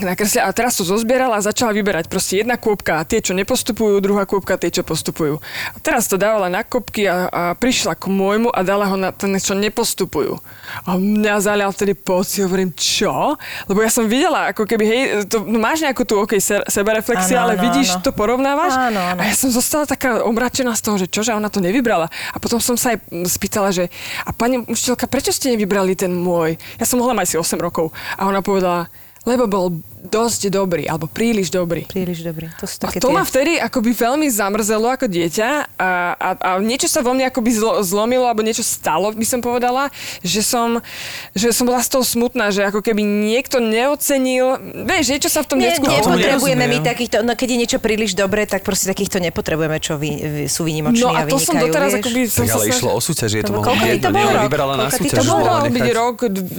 [0.00, 4.00] nakreslila a teraz to zozbierala a začala vyberať proste jedna kôpka a tie, čo nepostupujú,
[4.00, 5.42] druhá kôpka tie, čo postupujú.
[5.74, 9.12] A teraz to dávala na kopky a, a prišla k môjmu a dala ho na
[9.12, 10.40] ten, čo nepostupujú.
[10.88, 13.36] A mňa zalial vtedy pocit, hovorím, čo?
[13.68, 17.42] Lebo ja som videla, ako keby, hej, to, no máš nejakú tú, okej, okay, sebereflexia,
[17.42, 18.02] Áno, ale áno, vidíš, áno.
[18.06, 18.72] to porovnávaš?
[18.72, 19.20] Áno, áno.
[19.20, 22.08] A ja som zostala taká omračená z toho, že čože ona to nevybrala.
[22.32, 23.90] A potom som sa aj spýtala, že
[24.24, 26.56] a pani učiteľka, prečo ste nevybrali ten môj?
[26.78, 27.90] Ja som mohla mať asi 8 rokov.
[28.16, 28.86] A ona povedala,
[29.26, 29.66] lebo bol
[30.04, 31.84] dosť dobrý, alebo príliš dobrý.
[31.84, 32.50] Príliš dobrý.
[32.56, 33.14] To sú A také to tie...
[33.14, 37.50] ma vtedy akoby veľmi zamrzelo ako dieťa a, a, a niečo sa vo mne akoby
[37.52, 40.82] zlo, zlomilo, alebo niečo stalo, by som povedala, že som,
[41.30, 45.48] že som bola z toho smutná, že ako keby niekto neocenil, vieš, niečo sa v
[45.48, 45.86] tom Nie, detsku...
[45.86, 50.10] nepotrebujeme my takýchto, no keď je niečo príliš dobré, tak proste takýchto nepotrebujeme, čo vy,
[50.10, 52.02] vy, sú vynimoční No a a to som doteraz vieš.
[52.02, 52.20] akoby...
[52.26, 54.44] Som Tak ale išlo o súťaž, je to To bol- mohlo byť jedno, ona rok?
[54.44, 55.16] vybrala na súťaž.
[55.16, 56.58] To mohol byť rok d- v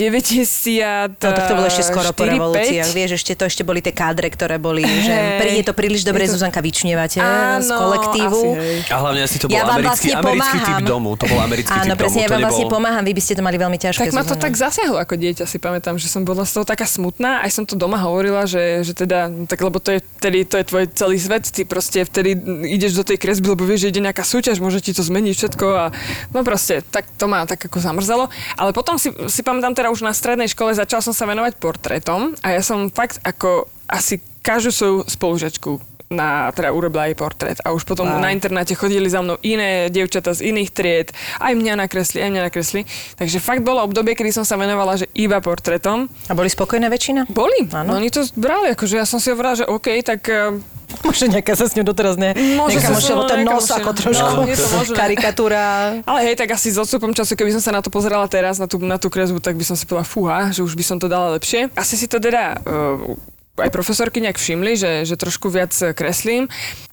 [0.00, 1.20] 1990.
[1.20, 2.88] No tak to bolo ešte skoro po 4, revolúciách.
[2.90, 2.98] 5.
[2.98, 5.38] Vieš, ešte to ešte boli tie kádre, ktoré boli, že Hej.
[5.38, 7.18] príde to príliš dobre, to- Zuzanka, vyčnievate
[7.60, 8.40] z kolektívu.
[8.56, 8.92] asi.
[8.92, 11.10] A hlavne asi to bol Ja americký, vlastne americký typ domu.
[11.16, 12.24] To bol americký Áno, typ presne, domu.
[12.24, 12.74] ja vám vlastne nebol...
[12.76, 14.00] pomáham, vy by ste to mali veľmi ťažké.
[14.06, 16.86] Tak ma to tak zasiahlo ako dieťa, si pamätám, že som bola z toho taká
[16.86, 17.42] smutná.
[17.42, 20.64] Aj som to doma hovorila, že, že teda, tak lebo to je vtedy, to je
[20.66, 22.36] tvoj celý svet, ty proste vtedy
[22.70, 25.66] ideš do tej kresby, lebo vieš, že ide nejaká súťaž, môže ti to zmeniť všetko
[25.72, 25.84] a
[26.30, 28.28] no proste, tak to ma tak ako zamrzelo.
[28.54, 32.36] Ale potom si, si pamätám teda už na strednej škole začal som sa venovať portrétom
[32.44, 37.62] a ja som fakt ako asi každú svoju spolužačku na, teda urobila jej portrét.
[37.62, 38.18] A už potom Wow.
[38.18, 42.42] na internáte chodili za mnou iné dievčatá z iných tried, aj mňa nakresli, aj mňa
[42.50, 42.82] nakresli.
[43.14, 46.10] Takže fakt bolo obdobie, kedy som sa venovala, že iba portrétom.
[46.26, 47.30] A boli spokojná väčšina?
[47.30, 47.94] Boli, Áno.
[47.94, 50.58] no, oni to brali, akože ja som si hovorila, že OK, tak eh,
[51.06, 52.34] Možno nejaká sa s ňou doteraz ne...
[52.80, 56.00] Sa možno ten nos ako trošku No, to karikatúra.
[56.04, 58.66] Ale hej, tak asi s odstupom času, keby som sa na to pozerala teraz, na
[58.66, 61.06] tú, na tú kresbu, tak by som si povedala, fúha, že už by som to
[61.06, 61.72] dala lepšie.
[61.76, 63.16] Asi si to teda uh,
[63.60, 66.48] aj profesorky nejak všimli, že, že trošku viac eh, kreslím.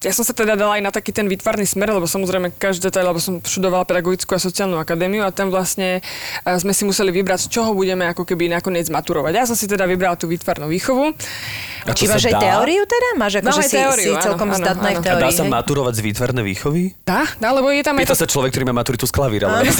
[0.06, 3.10] Ja som sa teda dala aj na taký ten výtvarný smer, lebo samozrejme každé detail,
[3.10, 6.00] lebo som študovala pedagogickú a sociálnu akadémiu a tam vlastne
[6.46, 9.34] uh, sme si museli vybrať, z čoho budeme ako keby nakoniec maturovať.
[9.34, 11.18] Ja som si teda vybrala tú výtvarnú výchovu.
[11.88, 12.42] A Či máš aj dá?
[12.44, 13.10] teóriu teda?
[13.16, 15.02] Máš ako, Mám že si, teóriu, si áno, celkom áno, zdatná aj v áno.
[15.02, 15.24] A teórii.
[15.24, 15.52] dá sa hej?
[15.56, 16.84] maturovať z výtvarnej výchovy?
[17.08, 19.46] Dá, dá, lebo je tam aj Pýta to sa človek, ktorý má maturitu z klavíra.
[19.50, 19.66] ale-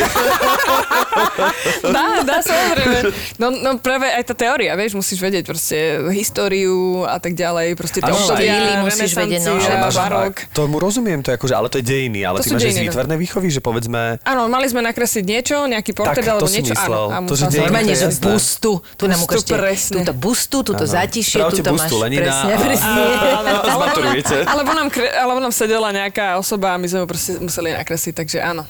[1.82, 2.98] Dá, dá, samozrejme.
[3.42, 5.78] No, no práve aj tá teória, vieš, musíš vedieť proste
[6.14, 6.77] históriu,
[7.08, 7.78] A tak ďalej.
[7.78, 9.56] Proste tie obdobia, štýly musíš vedieť, no.
[9.58, 10.36] renesancia, Ale máš, barok.
[10.54, 12.66] tomu rozumiem, to je akože, ale to je dejiny, ale To ty máš aj z
[12.66, 12.86] dejiny, no.
[12.92, 14.02] výtvarnej výchovy, že povedzme...
[14.24, 16.74] Áno, mali sme nakresliť niečo, nejaký portrét Tak, to alebo niečo.
[16.74, 17.04] myslel.
[17.12, 18.72] Áno, To, že dejiny, Normálne, že bustu.
[18.96, 19.96] Tu nám presne.
[20.04, 24.40] Túto bustu, túto zatišie, túto máš Lenina presne, presne.
[25.18, 28.64] Alebo nám sedela nejaká osoba a my sme ho proste museli nakresliť, takže áno.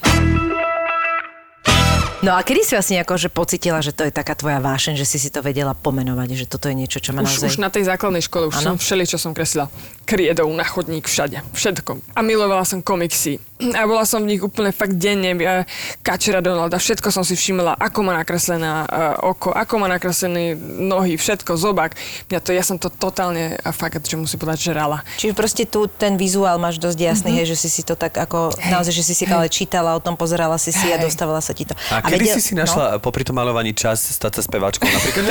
[2.17, 5.21] No a kedy si vlastne akože pocitila, že to je taká tvoja vášeň, že si
[5.21, 7.47] si to vedela pomenovať, že toto je niečo, čo ma Už, naozaj...
[7.53, 8.73] už na tej základnej škole už Áno.
[8.73, 9.69] som všeli, čo som kreslila.
[10.09, 11.45] Kriedou na chodník, všade.
[11.53, 12.01] Všetko.
[12.17, 13.37] A milovala som komiksy.
[13.59, 15.33] A bola som v nich úplne fakt denne.
[15.35, 15.65] ja-
[15.99, 18.87] Kačera Donalda, všetko som si všimla, ako má nakreslená uh,
[19.27, 21.97] oko, ako má nakreslené nohy, všetko, zobák.
[22.27, 25.01] Mňa to, ja som to totálne, a fakt, že musím povedať, žrala.
[25.15, 27.37] Čiže proste tu ten vizuál máš dosť jasný, Mhm.
[27.37, 30.13] hej, že si si to tak ako, naozaj, že si si ale čítala o tom,
[30.13, 31.09] pozerala si si a Hej.
[31.09, 31.73] dostávala sa ti to.
[31.89, 35.23] A kedy vedel- si si našla popri tom malovaní čas stať sa speváčkou napríklad?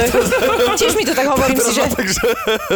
[0.67, 1.83] No, tiež mi to tak hovorím si, že...
[1.87, 2.23] Takže,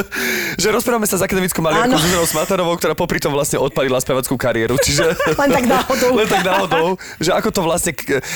[0.63, 1.97] že rozprávame sa s akademickou maliarkou.
[1.97, 4.79] Zuzanou Smatarovou, ktorá popri tom vlastne odpalila spevackú kariéru.
[4.79, 5.19] Čiže...
[5.41, 6.11] Len tak náhodou.
[6.15, 6.87] Len tak náhodou.
[7.17, 7.93] Že ako to vlastne,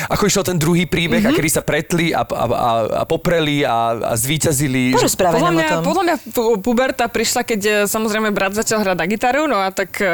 [0.07, 1.29] ako išiel ten druhý príbeh Mhm.
[1.29, 4.91] a kedy sa pretli a, a, a, a popreli a, a zvíťazili.
[4.91, 5.83] že- Porozprávaj Podľa mňa, tom.
[5.85, 9.69] podľa mňa pu- puberta prišla, keď e, samozrejme brat začal hrať na gitaru, no a
[9.69, 10.09] tak e,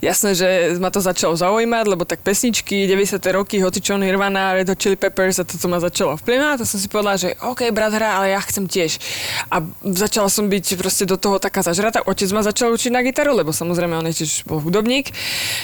[0.00, 3.16] jasné, že ma to začalo zaujímať, lebo tak pesničky, 90.
[3.30, 6.86] roky, hocičo Nirvana, Red Hot Chili Peppers a toto ma začalo vplyvňovať, to som si
[6.86, 8.96] povedala, že OK, brat hrá, ale ja chcem tiež.
[9.46, 12.00] A začala som byť proste do toho taká zažratá.
[12.02, 15.10] Otec ma začal učiť na gitaru, lebo samozrejme on je tiež bol hudobník.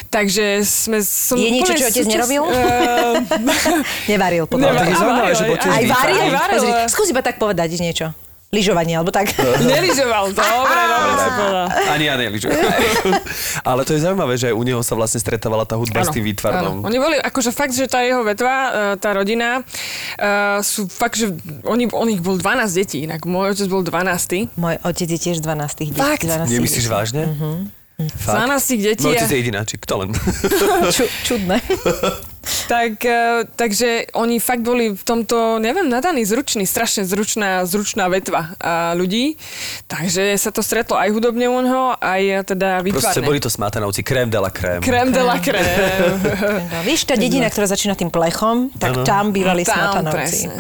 [0.09, 0.99] Takže sme...
[1.03, 2.43] Som Je niečo, čo otec nerobil?
[2.49, 4.67] Eh, Nevaril potom.
[4.67, 6.19] Nevaril, zaujímavé, že bol tiež Aj varil?
[6.19, 6.61] Aj varil.
[6.61, 8.15] Pozri, skús iba tak povedať niečo.
[8.53, 9.33] Lyžovanie, alebo tak.
[9.65, 11.69] Neližoval, dobre, dobre si povedala.
[11.89, 12.53] Ani ja neližujem.
[13.73, 16.21] Ale to je zaujímavé, že aj u neho sa vlastne stretávala tá hudba s tým
[16.21, 16.85] výtvarnom.
[16.85, 16.85] áno.
[16.85, 21.33] Oni boli, akože fakt, že tá jeho vetva, e, tá rodina, uh, sú fakt, že
[21.65, 24.53] oni, on ich bol 12 detí, inak môj otec bol 12.
[24.61, 25.97] Môj otec je tiež 12 detí.
[25.97, 26.29] Fakt?
[26.29, 27.33] 12 Nemyslíš vážne?
[28.09, 28.39] Fakt?
[28.59, 29.05] 12 detí.
[29.05, 30.09] Môj a- otec je jedináčik, kto len?
[30.97, 31.63] Ču, čudné.
[32.43, 38.59] Tak, e, takže oni fakt boli v tomto, neviem, nadaní, zruční, strašne zručná, zručná vetva
[38.59, 39.39] a ľudí.
[39.87, 43.27] Takže sa to stretlo aj hudobne u neho, aj teda Proste výtvarne.
[43.27, 44.83] boli to smátanovci, krém de la krém.
[44.83, 45.63] Krem de la krem.
[46.67, 49.07] No, Víš, tá dedina, ktorá začína tým plechom, tak Áno.
[49.07, 50.51] tam bývali Tam, smatanovci.
[50.51, 50.55] presne.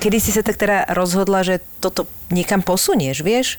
[0.00, 3.56] Kedy si sa tak teda rozhodla, že toto niekam posunieš, vieš?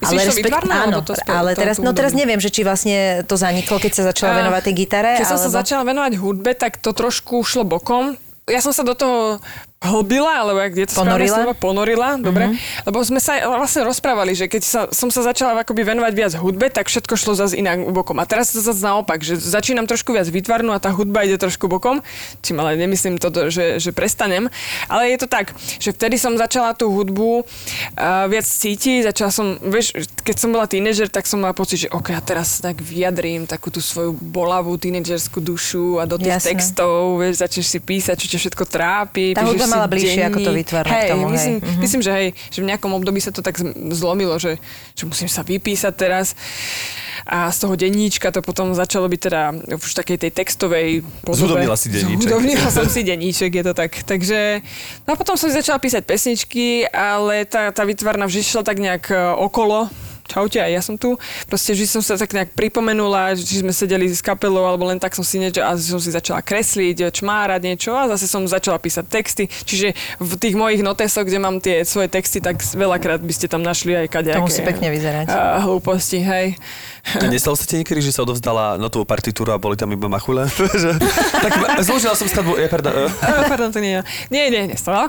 [0.00, 3.24] Myslíš to výtvarné, áno, alebo to spe- ale teraz, no teraz neviem, že či vlastne
[3.24, 5.12] to zaniklo, keď sa začala A venovať tej gitare.
[5.16, 5.58] Keď som sa alebo...
[5.60, 8.16] začala venovať hudbe, tak to trošku šlo bokom.
[8.48, 9.40] Ja som sa do toho
[9.80, 11.36] hlbila, alebo jak je to Ponorila?
[11.40, 11.52] slovo?
[11.56, 12.52] Ponorila, dobre.
[12.84, 16.68] Lebo sme sa vlastne rozprávali, že keď sa, som sa začala akoby venovať viac hudbe,
[16.68, 18.20] tak všetko šlo zase inak bokom.
[18.20, 21.64] A teraz to zase naopak, že začínam trošku viac vytvarnú a tá hudba ide trošku
[21.64, 22.04] bokom.
[22.44, 24.52] Čím ale nemyslím to, že, že prestanem.
[24.84, 29.56] Ale je to tak, že vtedy som začala tú hudbu uh, viac cítiť, začala som,
[29.64, 33.48] vieš, keď som bola tínežer, tak som mala pocit, že ok, ja teraz tak vyjadrím
[33.48, 36.52] takú tú svoju bolavú tínežerskú dušu a do tých Jasné.
[36.52, 39.32] textov, vieš, začneš si písať, čo ťa všetko trápi.
[39.32, 40.60] Tá píšeš mala bližšie ako to denník.
[40.60, 41.32] výtvarné k hej, tomu, hej.
[41.32, 41.80] myslím, Mhm.
[41.80, 43.54] myslím, že hej, že v nejakom období sa to tak
[43.90, 44.58] zlomilo, že,
[44.92, 46.34] že musím sa vypísať teraz.
[47.22, 49.42] A z toho denníčka to potom začalo byť teda
[49.76, 50.88] už takej tej textovej
[51.20, 51.36] podobe.
[51.38, 52.26] Zhudobnila si denníček.
[52.26, 54.02] Zhudobnila som si denníček, je to tak.
[54.02, 54.64] Takže,
[55.04, 58.80] no a potom som si začala písať pesničky, ale tá, tá výtvarná vždy šla tak
[58.80, 59.92] nejak e, okolo.
[60.30, 61.18] Čaute, aj ja som tu.
[61.50, 65.18] Proste vždy som sa tak nejak pripomenula, či sme sedeli s kapelou, alebo len tak
[65.18, 69.04] som si niečo, a som si začala kresliť, čmárať niečo a zase som začala písať
[69.10, 69.44] texty.
[69.50, 69.90] Čiže
[70.22, 73.98] v tých mojich notesoch, kde mám tie svoje texty, tak veľakrát by ste tam našli
[73.98, 74.38] aj kadejaké.
[74.38, 75.26] To musí pekne vyzerať.
[75.34, 76.54] a, hlúposti, hej.
[77.18, 80.46] A nestalo sa ti niekedy, že sa odovzdala notovú partitúru a boli tam iba machule?
[80.80, 81.00] Že-
[81.42, 83.10] tak zložila som skladbu, pardon, eh.
[83.10, 83.98] Eh, Pardon, to nie,
[84.30, 85.08] nie, nie, nestalo.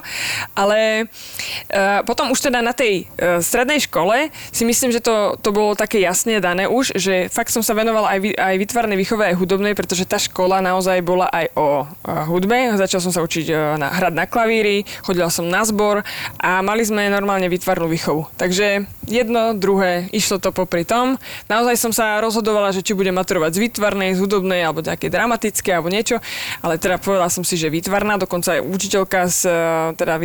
[0.55, 5.49] Ale uh, potom už teda na tej uh, strednej škole si myslím, že to, to
[5.53, 9.23] bolo také jasne dané už, že fakt som sa venovala aj, vy- aj vytvarnej výchove,
[9.27, 11.85] aj hudobnej, pretože tá škola naozaj bola aj o
[12.31, 12.75] hudbe.
[12.75, 16.03] Začal som sa učiť uh, na, hrať na klavíri, chodila som na zbor
[16.39, 18.27] a mali sme normálne vytvarnú výchovu.
[18.35, 21.19] Takže jedno, druhé, išlo to popri tom.
[21.51, 25.75] Naozaj som sa rozhodovala, že či budem maturovať z výtvarnej, z hudobnej alebo nejaké dramatické
[25.75, 26.17] alebo niečo,
[26.63, 29.55] ale teda povedala som si, že výtvarná, dokonca aj učiteľka z eh,
[29.97, 30.15] teda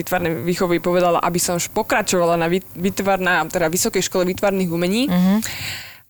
[0.46, 5.09] výchovy povedala, aby som už pokračovala na vý- výtvarná, teda Vysokej škole výtvarných umení.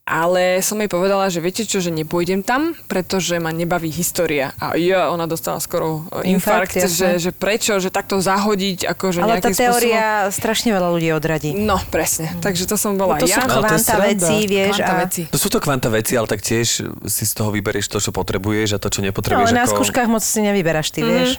[0.06, 4.54] Ale som jej povedala, že viete čo, že nepôjdem tam, pretože ma nebaví história.
[4.62, 9.18] A ja, ona dostala skoro eh, Infarkt, infarkt, že, že prečo, že takto zahodiť, akože
[9.18, 11.50] Ale tá teória strašne veľa ľudí odradí.
[11.50, 11.66] spôsobom.
[11.66, 12.30] No, presne.
[12.38, 13.42] Takže to som bola To sú ja.
[13.42, 14.06] Ale to je kvanta sranda.
[14.06, 14.74] veci, vieš.
[14.78, 15.02] Kvanta a...
[15.02, 15.22] veci.
[15.26, 16.68] No sú to kvanta veci, ale tak tiež
[17.02, 19.50] si z toho vyberieš to, čo potrebuješ a to, čo No, nepotrebuješ.
[19.50, 19.74] na ako...
[19.74, 21.34] skúškach moc si nevyberáš, ty vieš.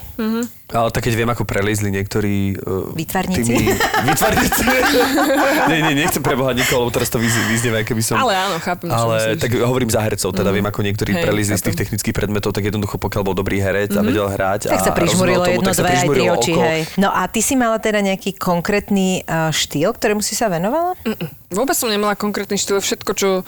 [0.68, 2.60] Ale tak keď viem, ako prelízli niektorí...
[2.60, 3.40] Uh, Výtvarníci?
[3.40, 3.72] Tými,
[4.12, 4.62] výtvarníci.
[5.72, 8.20] nie, nie, nechcem prebohať nikoho, lebo teraz to vyz- vyznieva, keby som...
[8.20, 9.40] Ale áno, chápem, Ale myslíš.
[9.40, 11.80] tak hovorím za hercov, teda viem, ako niektorí Hej, prelízli z tých chápem.
[11.88, 15.40] technických predmetov, tak jednoducho pokiaľ bol dobrý herec a vedel hrať Tak a sa prižmurilo
[15.40, 16.60] tomu, jedno, tak sa dve, prižmurilo oči, oko.
[16.60, 16.80] hej.
[17.00, 20.92] No a ty si mala teda nejaký konkrétny uh, štýl, ktorému si sa venovala?
[21.00, 21.16] Mm,
[21.48, 23.40] Vôbec som nemala konkrétny štýl, všetko, čo...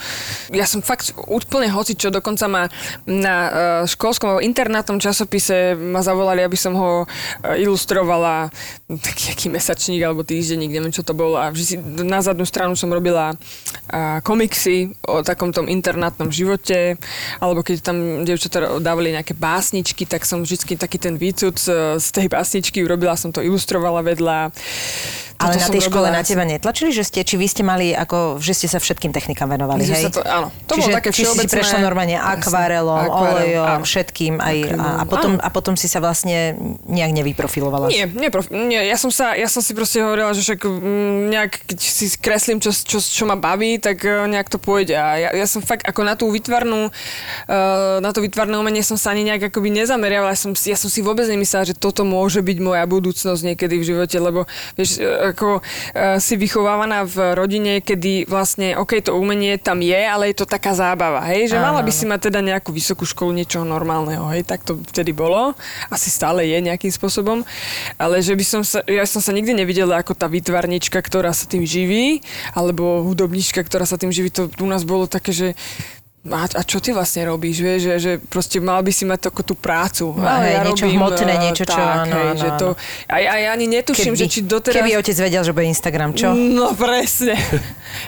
[0.56, 2.64] Ja som fakt úplne hoci, čo dokonca ma
[3.04, 3.50] na uh,
[3.84, 8.48] školskom alebo internátnom časopise ma zavolali, aby som ho uh, ilustrovala
[8.88, 11.36] taký aký mesačník alebo týždenník, neviem čo to bolo.
[11.36, 16.96] A vždy na zadnú stranu som robila uh, komiksy o takom tom internátnom živote,
[17.36, 21.52] alebo keď tam dievčatá dávali nejaké básničky, tak som vždy taký ten výcud
[22.00, 24.56] z tej básničky urobila, som to ilustrovala vedľa.
[25.40, 28.52] Ale na tej škole na teba netlačili, že ste, či vy ste mali, ako, že
[28.52, 30.04] ste sa všetkým technikám venovali, hej?
[30.06, 30.52] sa to- áno.
[30.66, 31.48] To Čiže, bolo také či si všeobecné.
[31.50, 33.82] prešla normálne akvarelom, Akvarel, olejom, áno.
[33.82, 35.42] všetkým aj, a, a, potom, áno.
[35.42, 37.88] a potom si sa vlastne nejak nevyprofilovala.
[37.88, 40.80] Nie, nie, prof, nie ja, som sa, ja som si proste hovorila, že však mm,
[41.30, 44.92] nejak, keď si kreslím, čo, čo, čo ma baví, tak eh, nejak to pôjde.
[44.92, 46.92] A ja, ja som fakt ako na tú vytvarnú,
[47.46, 47.52] uh,
[47.98, 50.32] na to vytvarné umenie som sa ani nejak akoby nezameriavala.
[50.32, 53.74] Ja som, si- ja som si vôbec nemyslela, že toto môže byť moja budúcnosť niekedy
[53.76, 59.16] v živote, lebo vieš, eh, ako uh, si vychovávaná v rodine, kedy vlastne, OK, to
[59.16, 62.30] umenie tam je, ale je to taká zábava, hej, že Áno, mala by si mať
[62.30, 65.54] teda nejakú vysokú školu niečoho normálneho, hej, tak to vtedy bolo.
[65.88, 67.42] Asi stále je nejakým spôsobom.
[67.96, 71.46] Ale že by som sa, ja som sa nikdy nevidela ako tá výtvarnička, ktorá sa
[71.46, 72.20] tým živí,
[72.52, 74.28] alebo hudobníčka, ktorá sa tým živí.
[74.34, 75.48] To u nás bolo také, že
[76.20, 79.40] a, a čo ty vlastne robíš, vieš, že, že proste mal by si mať takú
[79.40, 80.12] tú prácu.
[80.12, 83.08] No, hej, niečo hmotné, eh, niečo, čo- tak, áno, hej, áno, že to, áno.
[83.08, 84.84] a, ja, ja ani netuším, že či doteraz...
[84.84, 86.36] Keby otec vedel, že bude Instagram, čo?
[86.36, 87.40] No presne.
[87.40, 87.56] uh,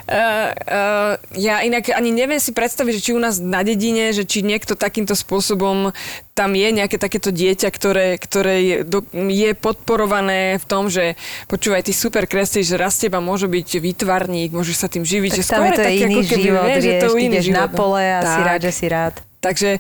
[0.13, 4.45] uh, ja inak ani neviem si predstaviť, že či u nás na dedine, že či
[4.45, 5.97] niekto takýmto spôsobom
[6.33, 11.13] tam je nejaké takéto dieťa, ktoré, ktoré je, do, je podporované v tom, že
[11.45, 15.31] počúvaj, ty super kreslíš, že raz teba môže byť výtvarník, môžeš sa tým živiť.
[15.37, 17.45] Tak že skôr je to taký, iný ako keby, život, vieš, že to iný ideš
[17.53, 18.49] život, na pole a si Tak.
[18.49, 19.15] rád, že si rád.
[19.43, 19.71] Takže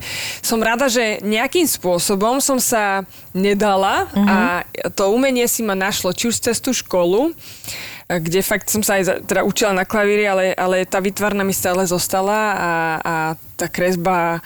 [0.42, 4.26] som rada, že nejakým spôsobom som sa nedala Mhm.
[4.26, 4.36] a
[4.90, 7.30] to umenie si ma našlo, či už cez tú školu,
[8.10, 11.86] kde fakt som sa aj teda učila na klavíri, ale, ale tá vytvarná mi stále
[11.86, 13.14] zostala a, a
[13.56, 14.42] tá kresba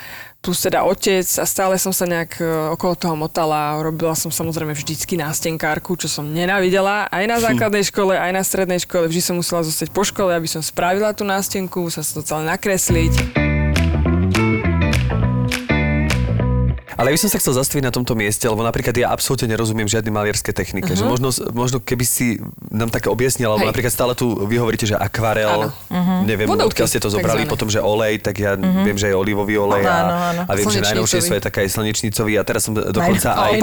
[0.46, 2.46] plus teda otec a stále som sa nejak e,
[2.78, 3.74] okolo toho motala.
[3.82, 8.78] Robila som samozrejme vždycky nástenkárku, čo som nenávidela aj na základnej škole, aj na strednej
[8.78, 9.10] škole.
[9.10, 13.45] Vždy som musela zostať po škole, aby som spravila tú nástenku, sa to celé nakresliť.
[16.96, 20.08] Ale by som sa chcel zastaviť na tomto mieste, lebo napríklad ja absolútne nerozumiem žiadnej
[20.08, 20.88] malierskej technike.
[20.88, 20.96] Uh-huh.
[20.96, 23.70] Že možno, možno keby si nám také objasnila, alebo Hej.
[23.70, 26.24] napríklad stále tu vy hovoríte, že akvarel, uh-huh.
[26.24, 27.52] neviem, Vodovky, odkiaľ ste to zobrali, takzvané.
[27.52, 28.80] potom, že olej, tak ja uh-huh.
[28.82, 30.42] viem, že je olivový olej a, Áno, áno.
[30.48, 33.60] a viem, že najnovšie sú také aj slnečnicový a teraz som dokonca aj...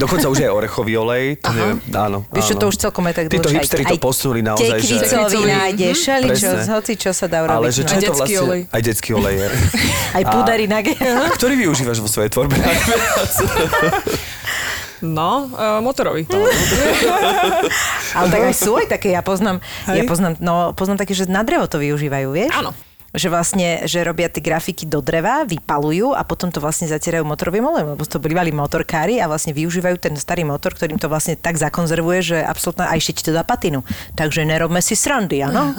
[0.00, 2.24] Dokonca už aj orechový olej, to neviem, áno.
[2.32, 3.58] Vieš, to už celkom je tak Títo dlhšie.
[3.60, 4.96] hipsteri to posunuli naozaj, že...
[5.42, 6.38] Nájdeš, Mhm.
[6.38, 7.58] čo, hoci čo sa dá urobiť.
[7.58, 8.40] Ale že čo Aj to vlastne...
[8.40, 8.60] olej.
[8.70, 9.34] Aj detský olej.
[9.36, 9.46] je.
[10.12, 10.78] Aj púdary na
[11.36, 12.61] ktorý využívaš vo svojej tvorbe?
[15.02, 16.30] No, uh, motorový.
[18.16, 19.58] Ale tak aj sú aj také, ja poznám,
[19.90, 20.06] ja Hej.
[20.06, 22.54] poznám, no, poznám také, že na drevo to využívajú, vieš?
[22.54, 22.70] Áno.
[23.12, 27.66] Že vlastne, že robia tie grafiky do dreva, vypalujú a potom to vlastne zatierajú motorovým
[27.66, 31.58] olejom, lebo to bývali motorkári a vlastne využívajú ten starý motor, ktorým to vlastne tak
[31.58, 33.82] zakonzervuje, že absolútne aj ešte ti to dá patinu.
[34.14, 35.74] Takže nerobme si srandy, áno?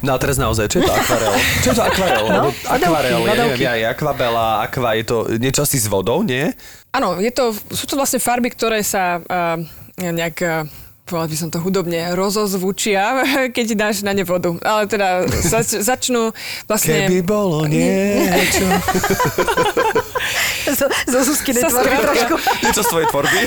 [0.00, 1.32] No a teraz naozaj, čo je to akvarel?
[1.62, 2.24] Čo je to akvarel?
[2.28, 6.48] No, akvarel, ja neviem, ja je akvabela, akva, je to niečo asi s vodou, nie?
[6.90, 9.60] Áno, je to, sú to vlastne farby, ktoré sa uh,
[10.00, 10.36] nejak...
[10.40, 10.79] Uh,
[11.10, 14.54] povedal by som to hudobne, rozozvučia, keď dáš na ne vodu.
[14.62, 16.30] Ale teda zač, začnú
[16.70, 17.10] vlastne...
[17.10, 18.64] Keby bolo niečo.
[20.70, 22.36] Zo, zo Zuzkinej Sa tvorby skrátka- trošku.
[22.62, 23.40] Niečo z tvojej tvorby.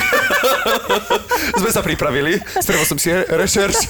[1.56, 2.36] Sme sa pripravili.
[2.60, 3.88] Spravil som si rešerš.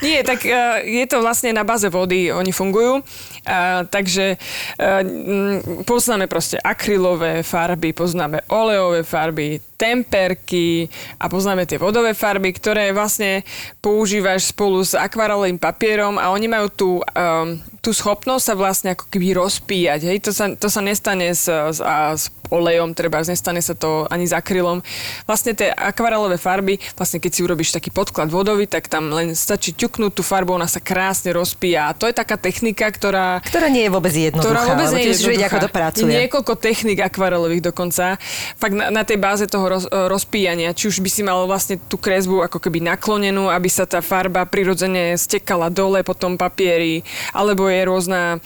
[0.00, 3.02] Nie, tak uh, je to vlastne na báze vody, oni fungujú.
[3.02, 11.80] Uh, takže uh, mm, poznáme proste akrylové farby, poznáme oleové farby, temperky a poznáme tie
[11.80, 13.40] vodové farby, ktoré vlastne
[13.80, 19.08] používaš spolu s akvarelovým papierom a oni majú tú, um, tú schopnosť sa vlastne ako
[19.08, 20.00] keby rozpíjať.
[20.04, 20.18] Hej?
[20.28, 24.26] To, sa, to sa nestane s, s, a s olejom, treba, nestane sa to ani
[24.26, 24.82] s akrylom.
[25.24, 29.72] Vlastne tie akvarelové farby, vlastne keď si urobíš taký podklad vodový, tak tam len stačí
[29.72, 31.88] ťuknúť tú farbu, ona sa krásne rozpíja.
[31.88, 35.24] A to je taká technika, ktorá Ktorá nie je vôbec jednoduchá, ktorá vôbec nie je
[35.24, 35.78] vedieť, ako to jednoduchá.
[35.78, 36.10] pracuje.
[36.10, 38.18] Je niekoľko technik akvarelových dokonca.
[38.58, 41.96] Fakt na, na tej báze toho roz, rozpíjania, či už by si mal vlastne tú
[41.96, 47.69] kresbu ako keby naklonenú, aby sa tá farba prirodzene stekala dole po tom papieri, alebo
[47.70, 48.42] je rôzna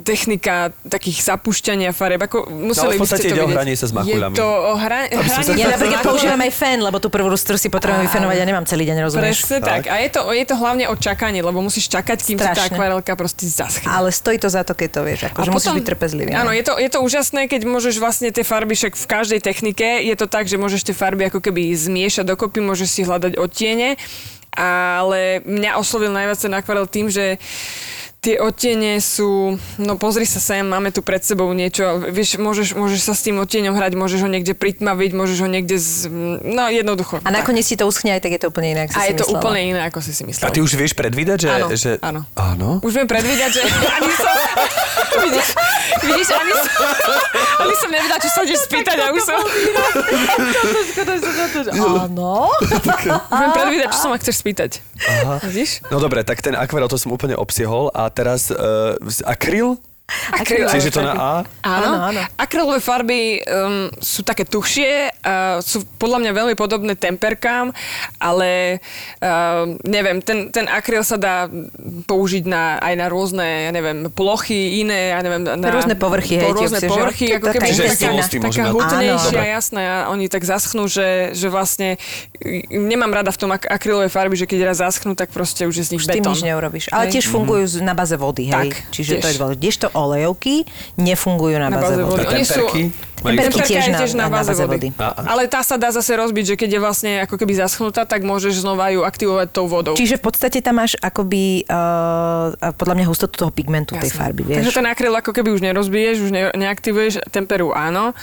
[0.00, 2.24] technika takých zapúšťania farieb.
[2.24, 4.34] Ako museli v by ste podstate to ide o hranie sa s makuľami.
[4.34, 7.68] Je to o hra, hranie Ja napríklad používam aj fén, lebo tú prvú lustru si
[7.68, 9.44] potrebujem vyfenovať a nemám celý deň, rozumieš?
[9.44, 9.92] Presne tak.
[9.92, 12.74] A je to, je to hlavne o čakaní, lebo musíš čakať, kým si tá Strašne.
[12.74, 13.86] akvarelka proste zaschne.
[13.86, 16.30] Ale stojí to za to, keď to vieš, akože musíš byť trpezlivý.
[16.32, 16.48] no.
[16.48, 20.00] Áno, je to, je to úžasné, keď môžeš vlastne tie farby, však v každej technike
[20.00, 24.00] je to tak, že môžeš tie farby ako keby zmiešať dokopy, môžeš si hľadať odtiene,
[24.56, 27.38] ale mňa oslovil najviac ten akvarel tým, že
[28.20, 33.00] tie odtiene sú, no pozri sa sem, máme tu pred sebou niečo, vieš, môžeš, môžeš
[33.00, 36.12] sa s tým odtieňom hrať, môžeš ho niekde pritmaviť, môžeš ho niekde, z,
[36.44, 37.24] no jednoducho.
[37.24, 39.24] A nakoniec si to uschne aj tak je to úplne inak, si A si je
[39.24, 39.40] to myslela.
[39.40, 40.52] úplne iné, ako si si A myslel.
[40.52, 41.48] ty už vieš predvídať, že...
[41.48, 41.90] Áno, že...
[42.04, 42.20] áno.
[42.36, 42.68] Áno?
[42.84, 43.62] Už viem predvídať, že
[43.96, 44.34] ani som...
[45.24, 45.48] vidíš,
[46.04, 46.68] vidíš, ani som,
[47.56, 49.40] ani som nevedela, čo sa ideš spýtať a už som...
[52.04, 52.52] Áno.
[52.60, 54.70] Už viem predvídať, čo sa ma chceš spýtať.
[55.00, 55.40] Aha.
[55.48, 55.80] Vidíš?
[55.88, 59.78] No dobre, tak ten akvarel to som úplne obsiehol a teraz uh, akryl?
[60.32, 61.32] Akrylové Čiže to na A?
[61.62, 62.20] Áno, Áno, áno.
[62.36, 67.70] Akrylové farby um, sú také tuchšie, uh, sú podľa mňa veľmi podobné temperkám,
[68.18, 68.80] ale
[69.22, 71.46] uh, neviem, ten, ten akryl sa dá
[72.06, 76.50] použiť na, aj na rôzne, ja neviem, plochy, iné, ja neviem, na Rôzne povrchy, hej,
[76.50, 76.92] rôzne obsiežu.
[76.92, 77.84] povrchy, To je ako keby Čiže
[78.40, 81.96] taká hutnejšia, jasné, a oni tak zaschnú, že, že vlastne
[82.68, 85.84] nemám rada v tom ak- akrylové farby, že keď raz zaschnú, tak proste už je
[85.86, 86.32] z nich Už betón.
[86.32, 86.84] nič neurobíš.
[86.90, 88.72] Ale tiež fungujú na baze vody, hej.
[88.72, 89.58] Tak, Čiže to je dôležité.
[89.60, 90.64] Kdežto olejovky
[90.96, 92.24] nefungujú na, Na báze vody.
[92.24, 92.24] vody.
[92.40, 92.82] Temperky?
[93.20, 94.88] Temperky tiež na- tiež na, na báze vody.
[94.88, 94.96] vody.
[94.98, 98.64] Ale tá sa dá zase rozbiť, že keď je vlastne ako keby zaschnutá, tak môžeš
[98.64, 99.92] znova ju aktivovať tou vodou.
[99.92, 104.18] Čiže v podstate tam máš akoby uh, podľa mňa hustotu toho pigmentu tej Jasné.
[104.18, 104.74] farby, Takže vieš.
[104.74, 108.16] ten akryl ako keby už nerozbiješ, už ne, neaktivuješ, temperu áno.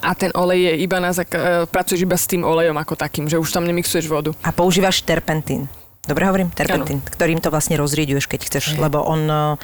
[0.00, 3.26] A ten olej je iba na, zak- e, pracuješ iba s tým olejom ako takým,
[3.26, 4.34] že už tam nemixuješ vodu.
[4.40, 5.66] A používaš terpentín.
[6.02, 6.50] Dobre hovorím?
[6.50, 9.54] Terpentín, ktorým to vlastne rozrieďuješ, keď chceš, lebo on uh,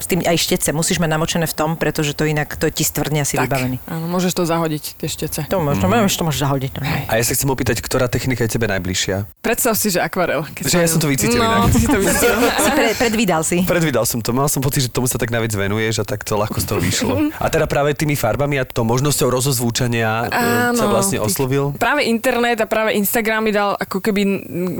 [0.00, 3.22] s tým aj štece musíš mať namočené v tom, pretože to inak to ti stvrdne
[3.22, 3.78] asi vybavený.
[3.86, 5.40] áno, môžeš to zahodiť, tie štece.
[5.52, 6.08] To možno, mm.
[6.08, 6.70] to môžeš zahodiť.
[6.76, 6.82] No.
[6.84, 9.28] A ja sa chcem opýtať, ktorá technika je tebe najbližšia?
[9.44, 10.44] Predstav si, že akvarel.
[10.50, 11.72] keď Že ja som to vycítil No, inak.
[11.72, 12.32] si to vycítil.
[12.60, 13.64] Si pre, predvídal si.
[13.64, 16.36] Predvídal som to, mal som pocit, že tomu sa tak najviac venuješ a tak to
[16.36, 17.14] ľahko z toho vyšlo.
[17.40, 21.72] A teda práve tými farbami a to možnosťou rozozvúčania e, sa vlastne oslovil?
[21.76, 24.22] Práve internet a práve Instagram mi dal ako keby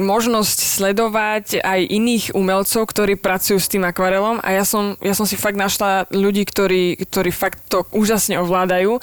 [0.00, 5.26] možnosť sledovať aj iných umelcov, ktorí pracujú s tým akvarelom a ja som, ja som
[5.26, 8.98] si fakt našla ľudí, ktorí, ktorí fakt to úžasne ovládajú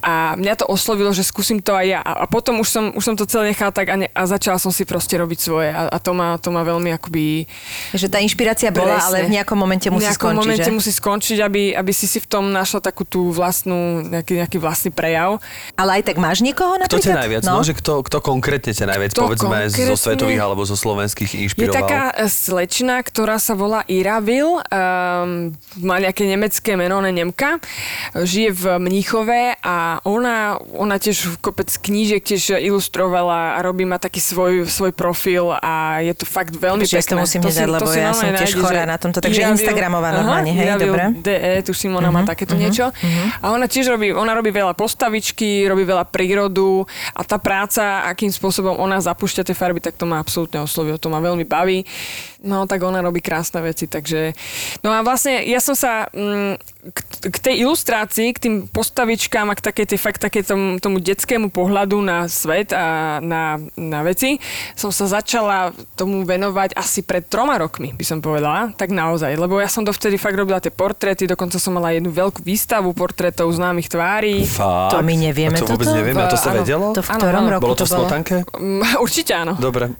[0.00, 3.02] a mňa to oslovilo, že skúsim to aj ja a, a potom už som, už
[3.02, 5.88] som to celé nechala tak a, ne, a začala som si proste robiť svoje a,
[5.88, 7.44] a to, ma, to ma veľmi akoby
[7.92, 9.06] Že tá inšpirácia bola, Presne.
[9.08, 10.74] ale v nejakom momente musí v nejakom skončiť, momente že?
[10.74, 14.90] musí skončiť, aby, aby si si v tom našla takú tú vlastnú, nejaký, nejaký vlastný
[14.92, 15.40] prejav.
[15.74, 17.04] Ale aj tak máš niekoho Kto napríklad?
[17.04, 17.42] ťa najviac?
[17.44, 19.96] No, že kto, kto konkrétne ťa najviac, Kto povedzme, zo konkrétne?
[19.98, 21.74] svetových alebo zo slovenských Je inšpiroval?
[21.74, 25.47] taká e, slečna, ktorá sa volá Iravil, um,
[25.78, 27.58] má nejaké nemecké meno, ona je Nemka,
[28.14, 34.18] žije v Mníchove a ona, ona tiež kopec knížiek tiež ilustrovala a robí má taký
[34.18, 37.24] svoj, svoj profil a je to fakt veľmi Počkaj, ja si to pekné.
[37.24, 39.54] musím hneď dať, lebo si ja normálne som tiež nájde, chorá na tomto, takže Iravil-
[39.58, 41.04] Instagramová Aha, normálne, hej, Iravil dobre.
[41.22, 42.90] DE, tuším, ona má takéto niečo.
[43.42, 48.32] A ona tiež robí, ona robí veľa postavičky, robí veľa prírodu a tá práca, akým
[48.32, 51.84] spôsobom ona zapúšťa tie farby, tak to ma absolútne oslovilo, to ma veľmi baví.
[52.38, 54.30] No tak ona robí krásne veci, takže...
[54.86, 56.54] No a vlastne ja som sa mm,
[56.88, 60.98] k, k tej ilustrácii, k tým postavičkám a k takej tej fakt také tomu, tomu
[60.98, 64.38] detskému pohľadu na svet a na, na veci,
[64.72, 69.58] som sa začala tomu venovať asi pred troma rokmi, by som povedala, tak naozaj, lebo
[69.58, 73.90] ja som dovtedy fakt robila tie portréty, dokonca som mala jednu veľkú výstavu portrétov známych
[73.90, 74.46] tvári.
[74.46, 74.94] Fakt?
[74.94, 75.98] To my nevieme a to vôbec toto?
[75.98, 76.62] nevieme, a to sa Áno.
[76.62, 76.86] vedelo?
[76.94, 77.52] To v ktorom áno.
[77.52, 78.06] roku Bolo to bolo?
[78.06, 78.34] smotanke?
[78.54, 79.52] Mm, Určite áno.
[79.58, 79.92] Dobre.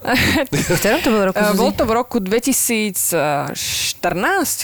[0.49, 1.59] V ktorom to bolo roku, Eh, Zuzi?
[1.61, 3.53] Bol to v roku 2014,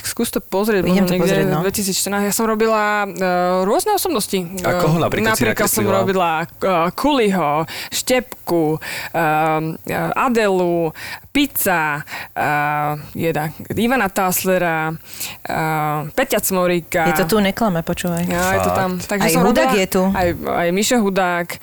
[0.03, 1.59] skús to pozrieť, Idem to niekde pozrieť, no.
[1.67, 2.29] 2014.
[2.29, 4.39] Ja som robila uh, rôzne osobnosti.
[4.63, 10.95] A koho napríklad si Napríklad som robila uh, Kuliho, Štepku, uh, Adelu,
[11.35, 17.11] Pizza, uh, jeda, Ivana Táslera, uh, Peťa Cmoríka.
[17.11, 18.23] Je to tu, neklame, počúvaj.
[18.31, 18.91] Ja, je to tam.
[19.03, 20.03] Takže Aj som Hudák robila, je tu.
[20.15, 21.59] Aj, aj Mišo Hudák.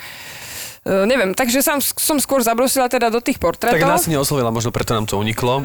[0.82, 3.78] Uh, neviem, takže som, som skôr zabrosila teda do tých portrétov.
[3.78, 5.62] Tak nás neoslovila, možno preto nám to uniklo.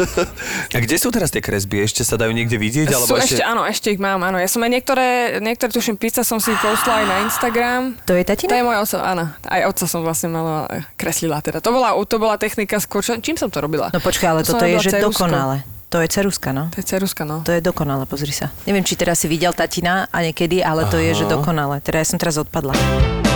[0.74, 1.86] a kde sú teraz tie kresby?
[1.86, 2.90] Ešte sa dajú niekde vidieť?
[2.90, 4.42] Alebo Sú ešte, áno, ešte ich mám, áno.
[4.42, 7.94] Ja som aj niektoré, niektoré tuším, pizza som si postla aj na Instagram.
[8.10, 8.58] To je To tatina?
[8.58, 9.24] je môj oco, áno.
[9.46, 10.66] Aj otca som vlastne mala,
[10.98, 11.62] kreslila teda.
[11.62, 13.94] To bola, to bola technika skôr, čo, čím som to robila?
[13.94, 15.62] No počkaj, ale To toto je, že dokonale.
[15.94, 16.74] To je ceruska, no.
[16.74, 17.46] To je ceruska, no.
[17.46, 18.50] To je dokonale, pozri sa.
[18.66, 21.78] Neviem, či teraz si videl tatina a niekedy, ale to je, že dokonale.
[21.82, 23.29] Teda ja som teraz odpadla.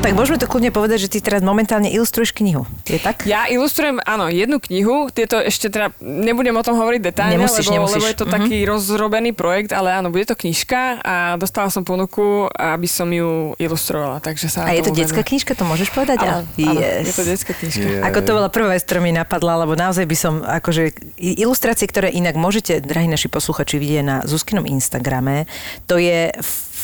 [0.00, 2.64] Tak môžeme to kľudne povedať, že ty teraz momentálne ilustruješ knihu.
[2.88, 3.28] Je tak?
[3.28, 7.84] Ja ilustrujem, áno, jednu knihu, tieto ešte teda, nebudem o tom hovoriť detálne, Nemusíš, lebo,
[7.84, 8.00] nemusíš.
[8.00, 8.32] lebo je to Mhm.
[8.32, 13.52] taký rozrobený projekt, ale áno, bude to knižka a dostala som ponuku, aby som ju
[13.54, 16.16] ilustrovala, takže sa A je to detská knižka, to môžeš povedať?
[16.18, 17.04] Áno, yes.
[17.04, 17.84] je to detská knižka.
[17.84, 18.00] Je.
[18.00, 22.08] Ako to bola prvá vec, ktorá mi napadla, lebo naozaj by som, akože ilustrácie, ktoré
[22.08, 25.44] inak môžete, drahí naši posluchači, vidieť na Zuzkinom Instagrame,
[25.84, 26.32] to je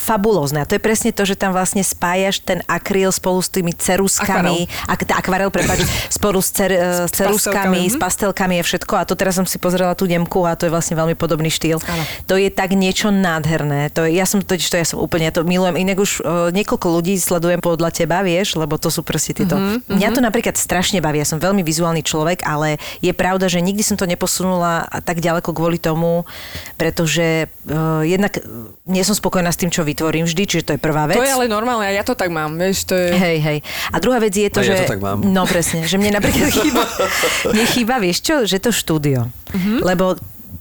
[0.07, 0.63] fabulózne.
[0.63, 4.71] A to je presne to, že tam vlastne spájaš ten akryl spolu s tými ceruskami,
[4.87, 5.83] ak, akvarel, prepač,
[6.17, 8.01] spolu s, cer, s ceruskami, pastelkami, s mhm.
[8.01, 8.93] pastelkami a všetko.
[8.95, 11.83] A to teraz som si pozrela tú Nemku a to je vlastne veľmi podobný štýl.
[11.83, 12.03] Áno.
[12.31, 13.91] To je tak niečo nádherné.
[13.99, 15.75] To je, ja som totiž to ja som úplne, ja to milujem.
[15.75, 19.59] Inak už uh, niekoľko ľudí sledujem podľa teba, vieš, lebo to sú proste tieto.
[19.59, 19.91] Mm-hmm.
[19.91, 21.19] Mňa to napríklad strašne baví.
[21.19, 25.51] Ja som veľmi vizuálny človek, ale je pravda, že nikdy som to neposunula tak ďaleko
[25.51, 26.23] kvôli tomu,
[26.79, 28.39] pretože uh, jednak
[28.87, 31.17] nie som spokojná s tým, čo vytvorím vždy, čiže to je prvá vec.
[31.17, 33.17] To je ale normálne, a ja to tak mám, vieš, to je...
[33.17, 33.57] Hej, hej.
[33.89, 34.85] A druhá vec je to, A ja že...
[34.85, 35.25] to tak mám.
[35.25, 36.85] No presne, že mne napríklad chýba,
[37.49, 39.25] mne chýba, vieš čo, že to štúdio.
[39.81, 40.13] Lebo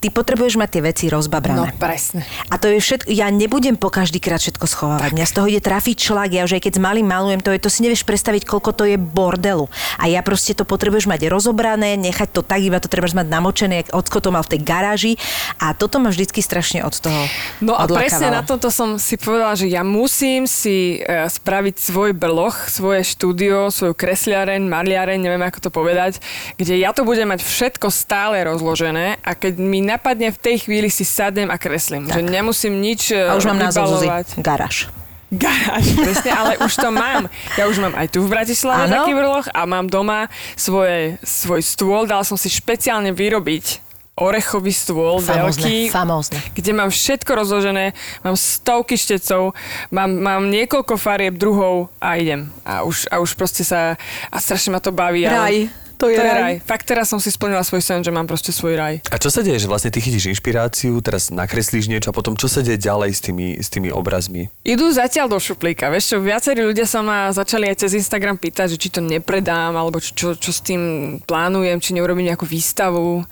[0.07, 1.75] ty potrebuješ mať tie veci No, rozbabrané.
[1.75, 2.23] presne.
[2.47, 5.11] A to je všetko, ja nebudem po každý krát všetko schovávať.
[5.11, 7.59] Mňa z toho ide trafiť šlak, ja už aj keď s malým malujem, to, je,
[7.59, 9.67] to si nevieš predstaviť, koľko to je bordelu.
[9.99, 13.75] A ja proste to potrebuješ mať rozobrané, nechať to tak, iba to treba mať namočené,
[13.83, 15.13] jak ocko to mal v tej garáži.
[15.59, 17.19] A toto ma vždycky strašne od toho
[17.59, 18.37] No a presne odlakávalo.
[18.37, 23.73] na tomto som si povedala, že ja musím si e, spraviť svoj brloch, svoje štúdio,
[23.73, 26.21] svoju kresliareň, maliareň, neviem ako to povedať,
[26.55, 30.93] kde ja to budem mať všetko stále rozložené a keď mi napadne v tej chvíli
[30.93, 32.07] si sadnem a kreslím.
[32.07, 34.09] Že nemusím nič A už mám názov Zuzi.
[34.39, 34.93] Garáž.
[35.27, 37.27] Garáž, presne, ale už to mám.
[37.59, 39.03] Ja už mám aj tu v Bratislave Áno.
[39.03, 42.07] taký brloch a mám doma svoje, svoj stôl.
[42.07, 43.83] Dal som si špeciálne vyrobiť
[44.17, 46.39] orechový stôl, veľký, Famózne, famózne.
[46.57, 47.93] kde mám všetko rozložené,
[48.25, 49.53] mám stovky štecov,
[49.93, 52.49] mám, mám niekoľko farieb druhov a idem.
[52.65, 54.01] A už, a už proste sa,
[54.33, 55.29] a strašne ma to baví.
[55.29, 56.41] Ale, To je to je raj.
[56.41, 56.55] raj.
[56.65, 58.95] Fakt teraz som si splnila svoj sen, že mám proste svoj raj.
[59.09, 62.49] A čo sa deje, že vlastne ty chytíš inšpiráciu, teraz nakreslíš niečo a potom čo
[62.49, 64.53] sa deje ďalej s tými, s tými obrazmi?
[64.63, 65.89] Idú zatiaľ do šuplíka.
[65.89, 69.73] Vieš čo, viacerí ľudia sa ma začali aj cez Instagram pýtať, že či to nepredám,
[69.73, 73.25] alebo čo, čo, čo s tým plánujem, či neurobím nejakú výstavu.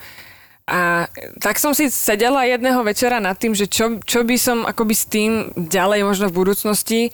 [0.65, 1.05] A
[1.45, 5.05] tak som si sedela jedného večera nad tým, že čo, čo by som akoby s
[5.05, 7.13] tým ďalej možno v budúcnosti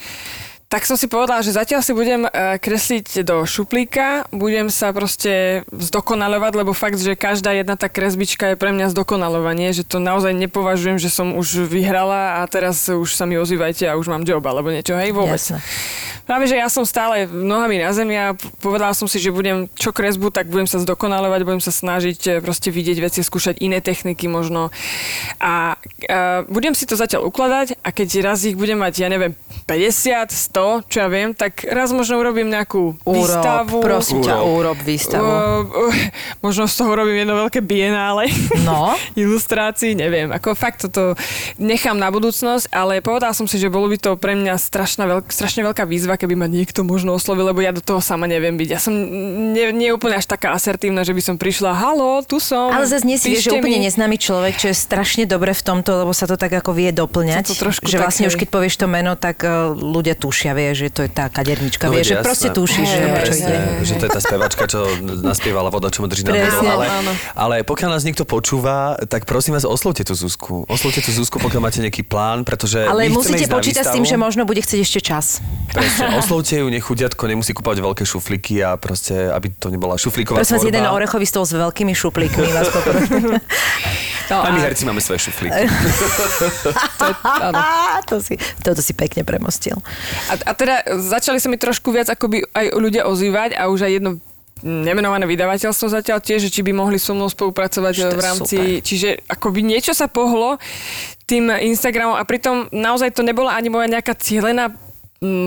[0.71, 5.67] tak som si povedala, že zatiaľ si budem eh, kresliť do šuplíka, budem sa proste
[5.75, 10.31] zdokonalovať, lebo fakt, že každá jedna tá kresbička je pre mňa zdokonalovanie, že to naozaj
[10.31, 14.47] nepovažujem, že som už vyhrala a teraz už sa mi ozývajte a už mám job
[14.47, 15.43] alebo niečo, hej, vôbec.
[15.43, 15.59] Jasné.
[16.23, 19.91] Práve, že ja som stále nohami na zemi a povedala som si, že budem čo
[19.91, 24.31] kresbu, tak budem sa zdokonalovať, budem sa snažiť eh, proste vidieť veci, skúšať iné techniky
[24.31, 24.71] možno.
[25.43, 25.75] A,
[26.07, 29.35] a budem si to zatiaľ ukladať a keď raz ich budem mať, ja neviem,
[29.67, 33.81] 50, 100, čo ja viem, tak raz možno urobím nejakú výstavu.
[33.81, 34.75] Urob, prosím ťa, Urob.
[34.75, 35.27] urob výstavu.
[35.27, 35.97] Uh, uh,
[36.45, 38.31] možno z toho robím jedno veľké bienále
[38.65, 38.95] No.
[39.19, 40.31] ilustrácií, neviem.
[40.31, 41.15] Ako fakt toto
[41.57, 45.33] nechám na budúcnosť, ale povedala som si, že bolo by to pre mňa strašná veľk,
[45.33, 48.69] strašne veľká výzva, keby ma niekto možno oslovil, lebo ja do toho sama neviem byť.
[48.69, 48.93] Ja som
[49.53, 52.71] nie, nie úplne až taká asertívna, že by som prišla, halo, tu som.
[52.71, 55.63] Ale zase nie si vieš, že úplne mi." neznámy človek, čo je strašne dobre v
[55.63, 57.51] tomto, lebo sa to tak ako vie doplňať.
[57.51, 58.41] To trošku že tak, vlastne už hej.
[58.45, 61.87] keď povieš to meno, tak uh, ľudia tušia, vie, že to je tá kadernička.
[61.87, 62.27] No vie, že jasné.
[62.27, 63.57] proste tušíš, že čo ide.
[63.83, 64.79] Že to je tá spevačka, čo
[65.31, 66.69] naspievala voda, čo ma drží na Presne.
[66.69, 66.87] ale,
[67.35, 70.65] ale pokiaľ nás niekto počúva, tak prosím vás, oslovte tú Zuzku.
[70.67, 74.45] Oslovte tú Zuzku, pokiaľ máte nejaký plán, pretože Ale musíte počítať s tým, že možno
[74.45, 75.39] bude chcieť ešte čas.
[75.71, 80.43] Presne, oslovte ju, nech chudiatko nemusí kúpať veľké šuflíky a proste, aby to nebola šuflíková
[80.43, 83.37] Prosím vás, jeden orechový stôl s veľkými šuplíkmi vás poprosím.
[84.31, 85.67] No, A my a- herci máme svoje šuflíky.
[87.27, 87.59] áno.
[88.07, 89.75] to si, toto si pekne premostil.
[90.31, 93.93] A, a teda začali sa mi trošku viac akoby aj ľudia ozývať a už aj
[94.01, 94.11] jedno
[94.61, 98.85] nemenované vydavateľstvo zatiaľ tiež, či by mohli so mnou spolupracovať v rámci, super.
[98.85, 100.61] čiže akoby niečo sa pohlo
[101.25, 104.77] tým Instagramom a pritom naozaj to nebola ani moja nejaká cieľená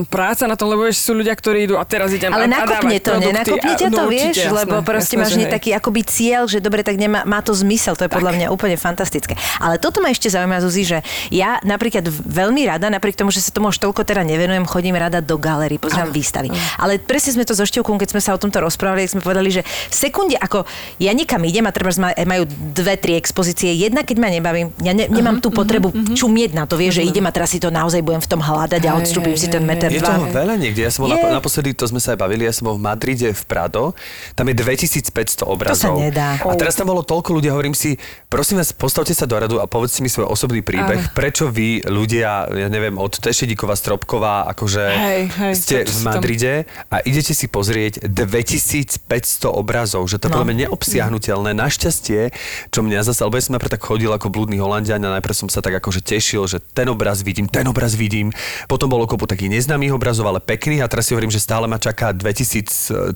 [0.05, 3.01] práca na tom, lebo vieš, sú ľudia, ktorí idú a teraz idem Ale a, nakopne
[3.01, 3.25] to, produkty.
[3.25, 6.61] nenakopne ťa to, no, vieš, jasné, lebo proste jasné, máš nie taký akoby cieľ, že
[6.61, 9.33] dobre, tak nemá, má to zmysel, to je podľa mňa úplne fantastické.
[9.57, 11.01] Ale toto ma ešte zaujíma, Zuzi, že
[11.33, 15.25] ja napríklad veľmi rada, napriek tomu, že sa tomu až toľko teda nevenujem, chodím rada
[15.25, 16.53] do galerii, pozerám výstavy.
[16.77, 19.49] Ale presne sme to so Števkou, keď sme sa o tomto rozprávali, tak sme povedali,
[19.57, 20.69] že v sekunde, ako
[21.01, 22.45] ja niekam idem a treba majú
[22.77, 26.77] dve, tri expozície, jedna, keď ma nebavím, ja ne, nemám tú potrebu čumieť na to,
[26.77, 29.49] vieš, že idem a teraz si to naozaj budem v tom hľadať a odstúpim si
[29.49, 30.79] to meter Je toho veľa niekde.
[30.79, 31.15] Ja som bol Je.
[31.15, 33.95] napo- naposledy, to sme sa aj bavili, ja som bol v Madride v Prado,
[34.33, 35.11] tam je 2500
[35.43, 35.97] obrazov.
[35.97, 36.35] nedá.
[36.39, 37.95] A teraz tam bolo toľko ľudí, hovorím si,
[38.27, 42.29] prosím vás, postavte sa do radu a povedzte mi svoj osobný príbeh, prečo vy ľudia,
[42.47, 46.53] ja neviem, od Tešedíkova, Stropková, akože Hej, hej, ste to, v si tam- Madride
[46.87, 48.99] a idete si pozrieť 2500
[49.47, 50.29] obrazov, že to No.
[50.29, 50.33] no.
[50.35, 51.51] podľa mňa neobsiahnutelné.
[51.53, 52.21] Našťastie,
[52.69, 55.47] čo mňa zase, alebo ja som najprv tak chodil ako blúdny Holandian a najprv som
[55.47, 58.33] sa tak akože tešil, že ten obraz vidím, ten obraz vidím.
[58.65, 60.81] Potom bolo kopu takých neznámych obrazov, ale pekných.
[60.81, 63.13] A teraz si hovorím, že stále ma čaká 2365,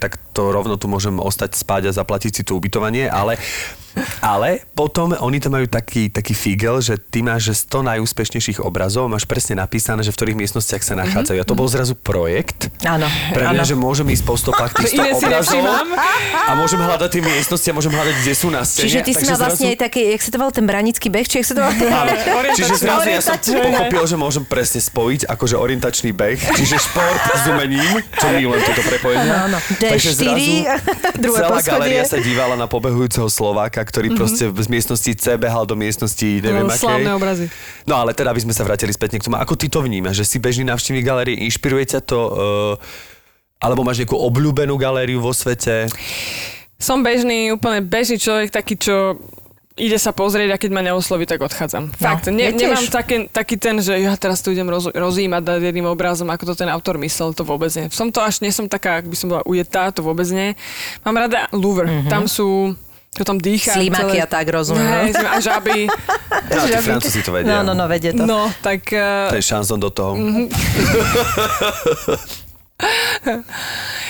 [0.00, 3.36] tak to rovno tu môžem ostať spať a zaplatiť si to ubytovanie, ale
[4.20, 9.08] ale potom oni to majú taký, taký figel, že ty máš že 100 najúspešnejších obrazov
[9.08, 11.38] máš presne napísané, že v ktorých miestnostiach sa nachádzajú.
[11.40, 12.68] A to bol zrazu projekt.
[12.84, 13.68] Áno, Pre mňa, áno.
[13.68, 15.64] že môžem ísť po stopách tých 100 Iné si obrazov
[16.48, 18.84] a môžem hľadať tie miestnosti a môžem hľadať, kde sú na scéne.
[18.88, 21.40] Čiže ty si mal vlastne aj taký, jak sa to volal ten branický beh, či
[21.40, 21.74] jak sa to volal?
[22.04, 22.12] Áno.
[22.58, 27.44] Čiže zrazu ja som pochopil, že môžem presne spojiť akože orientačný beh, čiže šport s
[27.48, 29.30] umením, čo milujem toto prepojenie.
[29.30, 29.58] Áno, áno.
[29.78, 30.44] Takže D4, zrazu
[31.18, 31.72] druhé celá poschodie.
[31.72, 36.68] galéria sa dívala na pobehujúceho Slováka, ktorý proste z miestnosti C behal do miestnosti neviem
[36.68, 36.84] No, akej.
[36.84, 37.46] slávne obrazy.
[37.88, 39.40] No ale teda by sme sa vrátili späť k tomu.
[39.40, 40.20] Ako ty to vnímaš?
[40.20, 42.20] Že si bežný návštevník galérie, inšpiruje ťa to?
[42.28, 42.74] Uh,
[43.58, 45.90] alebo máš nejakú obľúbenú galériu vo svete?
[46.78, 49.18] Som bežný, úplne bežný človek, taký, čo
[49.78, 51.94] ide sa pozrieť a keď ma neosloví, tak odchádzam.
[51.94, 55.62] Fakt, ne, ja nemám také, taký ten, že ja teraz tu idem roz, rozímať nad
[55.62, 57.86] jedným obrazom, ako to ten autor myslel, to vôbec nie.
[57.90, 60.58] Som to až, nie som taká, ak by som bola ujetá, to vôbec nie.
[61.06, 62.10] Mám rada Louvre, mm-hmm.
[62.10, 62.74] tam sú
[63.16, 63.72] to tam dýcha.
[63.74, 64.86] Slímaky a tak, rozumiem.
[64.86, 65.86] Hej, a žaby.
[66.48, 67.60] No, tí Francúzi to vedia.
[67.60, 68.24] No, no, no, vedie to.
[68.24, 68.88] No, tak...
[68.88, 70.16] To Uh, je šanzon do toho.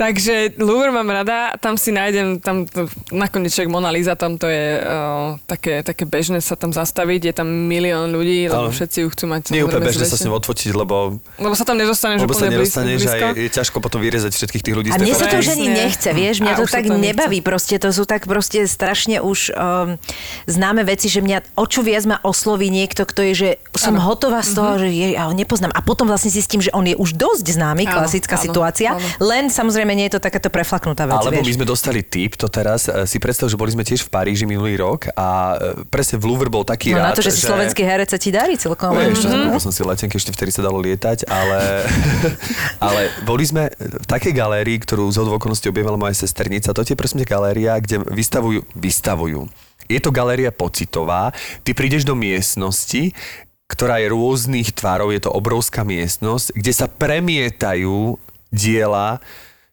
[0.00, 2.64] Takže Louvre mám rada, tam si nájdem, tam
[3.12, 7.34] nakoniec však Mona Lisa, tam to je uh, také, také bežné sa tam zastaviť, je
[7.36, 8.72] tam milión ľudí, lebo Áno.
[8.72, 9.52] všetci ju chcú mať.
[9.52, 12.48] Nie je úplne bežné sa s ním odfotiť, lebo, Lebo sa tam nedostaneš lebo sa
[12.48, 13.26] úplne blíz- nedostaneš a blízko.
[13.36, 16.08] je, je ťažko potom vyrezať všetkých tých ľudí A mne sa to už ani nechce,
[16.16, 17.04] vieš, mňa A to sa tak to nechce.
[17.04, 20.00] nebaví, proste to sú tak proste strašne už um,
[20.48, 24.08] známe veci, že mňa o čo viac ma osloví niekto, kto je, že som Áno.
[24.08, 25.76] hotová z toho, že je, ja ho nepoznám.
[25.76, 29.04] A potom vlastne zistím, že on je už dosť známy, klasická áno, situácia, áno.
[29.20, 31.56] len samozrejme nie je to takáto preflaknutá vec, Alebo my vieš.
[31.56, 34.76] sme dostali tip, to teraz e, si predstav, že boli sme tiež v Paríži minulý
[34.76, 37.82] rok a e, presne v Louvre bol taký No na rád, to, že si slovenský
[37.82, 38.92] herec sa ti darí celkom.
[38.92, 39.32] Vieš, Mhm.
[39.52, 39.62] mm-hmm.
[39.62, 41.84] som si letenky, ešte vtedy sa dalo lietať, ale,
[42.86, 46.72] ale boli sme v takej galérii, ktorú z okolností objavila moja sesternica.
[46.72, 49.46] To je ťa galéria, kde vystavujú, vystavujú.
[49.90, 51.34] Je to galéria pocitová.
[51.66, 53.10] Ty prídeš do miestnosti,
[53.70, 58.18] ktorá je rôznych tvarov, je to obrovská miestnosť, kde sa premietajú
[58.50, 59.22] diela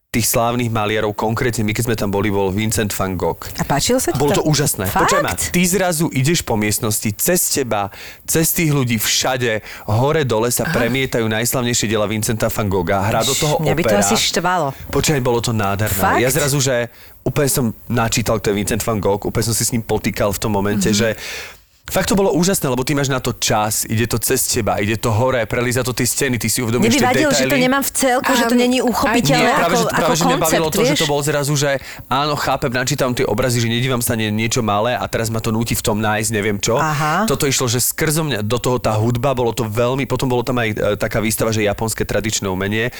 [0.07, 3.43] tých slávnych maliarov, konkrétne my, keď sme tam boli, bol Vincent van Gogh.
[3.59, 4.87] A páčilo sa ti Bolo to úžasné.
[4.87, 5.11] Fakt?
[5.19, 7.91] Ma, ty zrazu ideš po miestnosti, cez teba,
[8.23, 13.03] cez tých ľudí všade, hore dole sa premietajú najslavnejšie diela Vincenta van Gogha.
[13.03, 14.01] Hrá do toho Mňa by to opera.
[14.01, 14.67] asi štvalo.
[14.87, 15.99] Počkaj, bolo to nádherné.
[15.99, 16.23] Fakt?
[16.23, 16.87] Ja zrazu, že
[17.21, 20.39] úplne som načítal, kto je Vincent van Gogh, úplne som si s ním potýkal v
[20.39, 20.95] tom momente, Mhm.
[20.95, 21.19] mm-hmm.
[21.19, 21.56] že
[21.87, 24.99] Fakt to bolo úžasné, lebo ty máš na to čas, ide to cez teba, ide
[24.99, 27.31] to hore, prelíza to tie steny, ty si uvedomíš tie detaily.
[27.31, 30.11] že to nemám v celku, že to není Nie, uchopiteľné práve, ako, že, práve, ako
[30.11, 30.99] že mňa bavilo koncept, to, že vieš?
[30.99, 31.71] to bol zrazu, že
[32.11, 35.55] áno, chápem, načítam tie obrazy, že nedívam sa na niečo malé a teraz ma to
[35.55, 36.75] núti v tom nájsť, neviem čo.
[36.75, 37.23] Aha.
[37.23, 40.59] Toto išlo, že skrzo mňa do toho tá hudba, bolo to veľmi, potom bolo tam
[40.59, 42.91] aj e, taká výstava, že japonské tradičné umenie.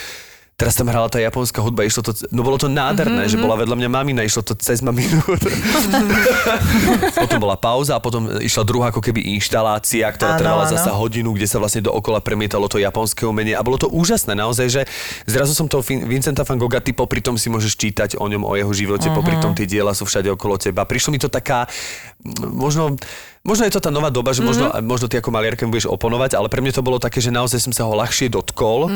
[0.57, 3.37] Teraz tam hrala tá japonská hudba, išlo to, no bolo to nádherné, mm-hmm.
[3.37, 5.21] že bola vedľa mňa mamina, išlo to cez maminu.
[7.21, 10.73] potom bola pauza a potom išla druhá ako keby inštalácia, ktorá Áno, trvala áno.
[10.73, 14.65] zasa hodinu, kde sa vlastne dookola premietalo to japonské umenie a bolo to úžasné naozaj,
[14.65, 14.81] že
[15.29, 18.57] zrazu som toho Vincenta van Gogha, ty popri tom si môžeš čítať o ňom, o
[18.57, 19.17] jeho živote, uh-huh.
[19.21, 20.89] popri tom tie diela sú všade okolo teba.
[20.89, 21.69] Prišlo mi to taká,
[22.41, 22.97] možno,
[23.47, 26.45] možno je to tá nová doba, že možno, možno ty ako maliarka budeš oponovať, ale
[26.45, 28.91] pre mňa to bolo také, že naozaj som sa ho ľahšie dotkol.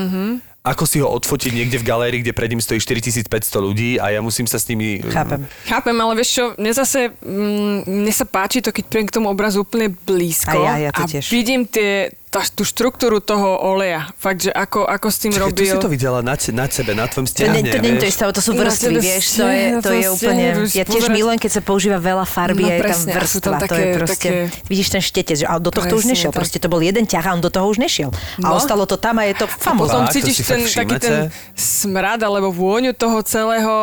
[0.62, 3.26] Ako si ho odfotiť niekde v galérii, kde pred ním stojí 4500
[3.58, 5.02] ľudí a ja musím sa s nimi...
[5.02, 5.42] Chápem.
[5.66, 9.26] Chápem, ale vieš čo, mne zase, mm, mne sa páči to, keď príjem k tomu
[9.26, 11.34] obrazu úplne blízko A ja- ja to a tiež.
[11.34, 14.08] vidím tie, tá, tú štruktúru toho oleja.
[14.16, 15.68] Fakt, že ako, ako s tým tu robil.
[15.68, 18.14] si to videla na, na sebe, na tvojom To, stiahne, to nie je to vieš?
[18.16, 20.46] isté, to sú vrstvy, vieš, to je, to to je úplne...
[20.72, 23.76] Ja tiež milujem, keď sa používa veľa farby, No a je tam a vrstva, to
[23.76, 24.16] je proste...
[24.16, 26.40] také- Vidíš ten štetec, že- ale do tohto už nešiel, tak.
[26.40, 28.16] proste to bol jeden ťah a on do toho už nešiel.
[28.40, 28.56] A No.
[28.56, 29.92] ostalo to tam a je to A famózne.
[29.92, 31.16] potom to cítiš ten, taký ten
[31.54, 33.76] smrad alebo vôňu toho celého,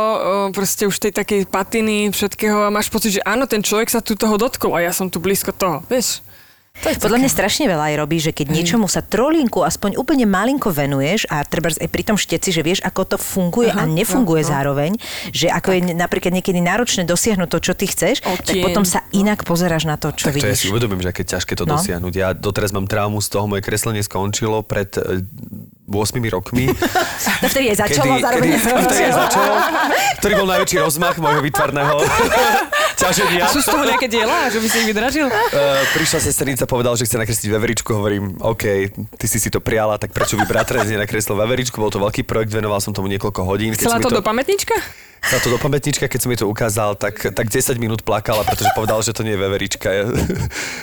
[0.51, 4.14] proste už tej takej patiny, všetkého a máš pocit, že áno, ten človek sa tu
[4.14, 6.24] toho dotkol a ja som tu blízko toho, vieš?
[6.78, 11.26] Podľa mňa strašne veľa aj robí, že keď niečomu sa trolinku aspoň úplne malinko venuješ
[11.26, 14.48] a treba aj pri tom šteci, že vieš, ako to funguje Aha, a nefunguje no,
[14.48, 14.52] no.
[14.52, 14.90] zároveň,
[15.28, 18.64] že ako je napríklad niekedy náročné dosiahnuť to, čo ty chceš, tak Odtieň.
[18.64, 20.72] potom sa inak pozeráš na to, čo Tak to ja si vidíš.
[20.72, 21.76] uvedomím, že aké ťažké to No.
[21.76, 22.12] dosiahnuť.
[22.14, 25.20] Ja doteraz mám traumu z toho, moje kreslenie skončilo pred e,
[25.84, 25.94] 8
[26.28, 26.68] rokmi.
[27.38, 29.54] To vtedy aj začalo, zároveň kedy, vtedy aj začalo,
[30.18, 31.96] ktorý bol najväčší rozmach môjho výtvarného
[32.99, 33.46] ťaženia.
[33.49, 35.26] Sú z toho nejaké diela, že by si ich vydražil?
[35.30, 39.96] Uh, prišla sesternica, povedal, že chce nakresliť veveričku, hovorím, OK, ty si si to prijala,
[39.96, 43.72] tak prečo by bratranec nenakreslil veveričku, bol to veľký projekt, venoval som tomu niekoľko hodín.
[43.78, 44.74] Chcela mi to do pamätnička?
[45.20, 48.70] Chcela to do pamätnička, keď som mi to ukázal, tak, tak 10 minút plakala, pretože
[48.72, 49.88] povedal, že to nie je veverička.
[49.88, 50.08] Ja-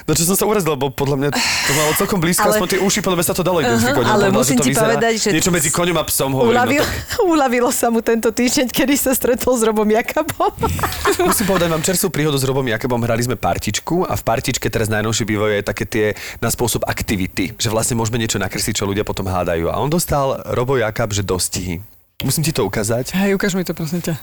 [0.04, 2.80] No čo som sa urazil, lebo podľa mňa to malo celkom blízko, Ale- aspoň tie
[2.80, 3.96] uši, podľa mňa sa to dalo identifikovať.
[3.98, 6.54] On ale povedal, musím ti povedať, že- Niečo medzi koňom a psom hovorím.
[6.54, 10.54] Uľavil, No, tak, uľavilo sa mu tento týždeň, kedy sa stretol s Robom Jakabom.
[11.26, 14.86] musím povedať, mám čerstvú príhodu s Robom Jakobom, hrali sme partičku a v partičke teraz
[14.88, 16.06] najnovšie bývajú aj také tie
[16.38, 19.68] na spôsob aktivity, že vlastne môžeme niečo nakresliť, čo ľudia potom hádajú.
[19.68, 21.82] A on dostal Robo Jakab, že dostihy.
[22.24, 23.12] Musím ti to ukázať.
[23.12, 24.16] Hej, ukáž mi to, prosím ťa.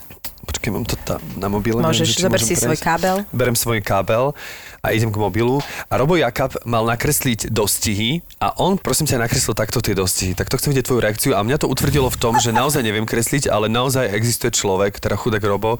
[0.43, 1.79] Počkaj, mám to tam na mobile.
[1.79, 2.83] Môžeš, neviem, zober si svoj prejsť.
[2.83, 3.15] kábel.
[3.31, 4.35] Berem svoj kábel
[4.83, 5.63] a idem k mobilu.
[5.87, 10.35] A Robo Jakab mal nakresliť dostihy a on, prosím ťa, nakreslil takto tie dostihy.
[10.35, 13.07] Tak to chcem vidieť tvoju reakciu a mňa to utvrdilo v tom, že naozaj neviem
[13.07, 15.79] kresliť, ale naozaj existuje človek, teda chudák Robo,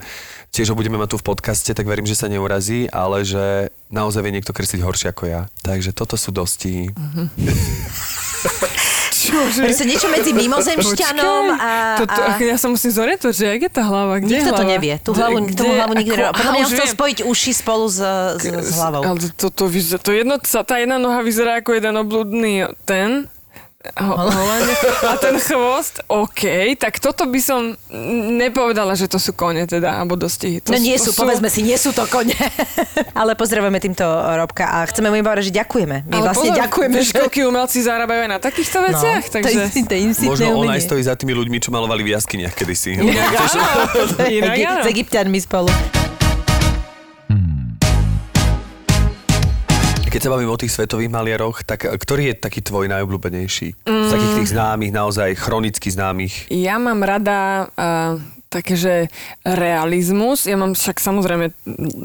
[0.56, 4.24] tiež ho budeme mať tu v podcaste, tak verím, že sa neurazí, ale že naozaj
[4.24, 5.42] vie niekto kresliť horšie ako ja.
[5.66, 6.94] Takže toto sú dostihy.
[9.34, 9.62] Čože?
[9.66, 11.70] Proste niečo medzi mimozemšťanom a...
[11.98, 12.38] to, to, a...
[12.54, 14.22] Ja sa musím zorientovať, že jak je tá hlava?
[14.22, 14.74] Kde Nikto je to hlava?
[14.78, 14.94] nevie.
[15.02, 16.34] Tú hlavu, kde- tomu hlavu nikto nevie.
[16.38, 18.00] Podľa mňa chcel spojiť uši spolu s,
[18.38, 19.02] s, s hlavou.
[19.02, 23.26] Ale to, to, vyzerá, to jedno, tá jedna noha vyzerá ako jeden obludný ten.
[23.84, 24.74] Ho, holene.
[25.12, 27.76] a ten chvost, OK, tak toto by som
[28.32, 30.64] nepovedala, že to sú kone teda, alebo dostihy.
[30.64, 32.32] To, No nie to sú, povedzme si, nie sú to kone.
[33.20, 36.08] Ale pozdravujeme týmto Robka a chceme mu iba že ďakujeme.
[36.08, 37.20] My Ale vlastne pozor, ďakujeme, vieš, že...
[37.20, 39.62] koľkí umelci zarábajú aj na takýchto veciach, to takže...
[39.68, 40.80] je, to je insitné Možno on umenie.
[40.80, 43.04] aj stojí za tými ľuďmi, čo malovali v jaskyniach kedysi.
[43.04, 43.36] Inak
[44.80, 44.88] áno.
[44.88, 46.03] S egyptianmi spolu.
[50.14, 53.90] Keď sa bavím o tých svetových maliaroch, tak e, ktorý je taký tvoj najobľúbenejší?
[53.90, 56.54] Z takých tých známych, naozaj chronicky známych.
[56.54, 58.22] Ja mám rada uh,
[58.54, 58.94] také, že
[59.44, 60.44] realizmus.
[60.44, 61.50] Ja mám však samozrejme,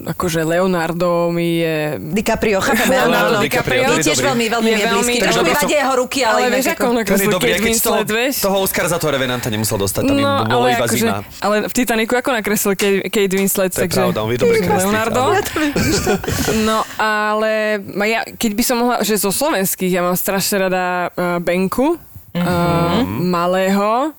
[0.08, 1.76] akože Leonardo mi je...
[2.00, 3.44] DiCaprio, chápeme, áno, Leonardo áno.
[3.44, 4.26] DiCaprio, Je tiež dobrý.
[4.26, 4.96] veľmi, veľmi Je je blízky.
[4.96, 8.34] veľmi- Trošku mi vadia jeho ruky, ale, ale vieš, ako on nakreslil Kate Winslet, vieš?
[8.40, 11.20] toho Oscara za toho Revenanta nemusel dostať, tam no, bolo ale, iba akože, zima.
[11.38, 12.72] ale v Titaniku ako nakreslil
[13.04, 14.00] Kate, Winslet, To takže...
[14.00, 15.22] pravda, on vie dobre kresliť, Leonardo.
[16.64, 21.36] No, ale ja, keď by som mohla, že zo slovenských, ja mám strašne rada uh,
[21.38, 22.44] Benku, Mhm.
[22.44, 24.12] uh, malého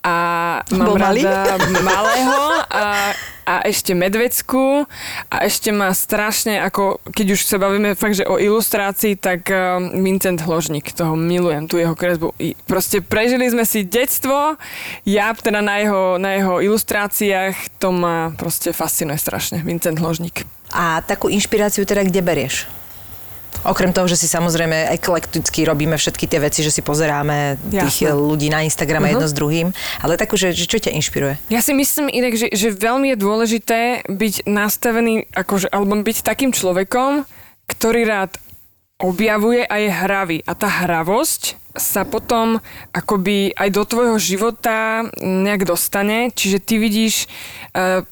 [0.00, 0.16] a
[0.72, 1.20] mám Bol malý?
[1.28, 2.40] rada malého
[2.72, 3.12] a,
[3.44, 4.88] a ešte medvecku
[5.28, 9.76] a ešte má strašne, ako keď už sa bavíme fakt, že o ilustrácii, tak uh,
[9.92, 12.32] Vincent Hložník, toho milujem, tú jeho kresbu.
[12.40, 14.56] I proste prežili sme si detstvo,
[15.04, 20.48] ja teda na jeho, na jeho ilustráciách, to ma proste fascinuje strašne, Vincent Hložník.
[20.72, 22.79] A takú inšpiráciu teda kde berieš?
[23.60, 28.16] Okrem toho, že si samozrejme eklekticky robíme všetky tie veci, že si pozeráme tých Jasné.
[28.16, 29.12] ľudí na Instagrame Mhm.
[29.12, 29.68] jedno s druhým,
[30.00, 31.36] ale takú, že, že čo ťa inšpiruje?
[31.52, 33.78] Ja si myslím inak, že, že veľmi je dôležité
[34.08, 37.28] byť nastavený, akože, alebo byť takým človekom,
[37.68, 38.32] ktorý rád
[38.96, 40.38] objavuje a je hravý.
[40.44, 42.58] A tá hravosť sa potom
[42.90, 47.28] akoby aj do tvojho života nejak dostane, čiže ty vidíš
[47.72, 48.02] uh,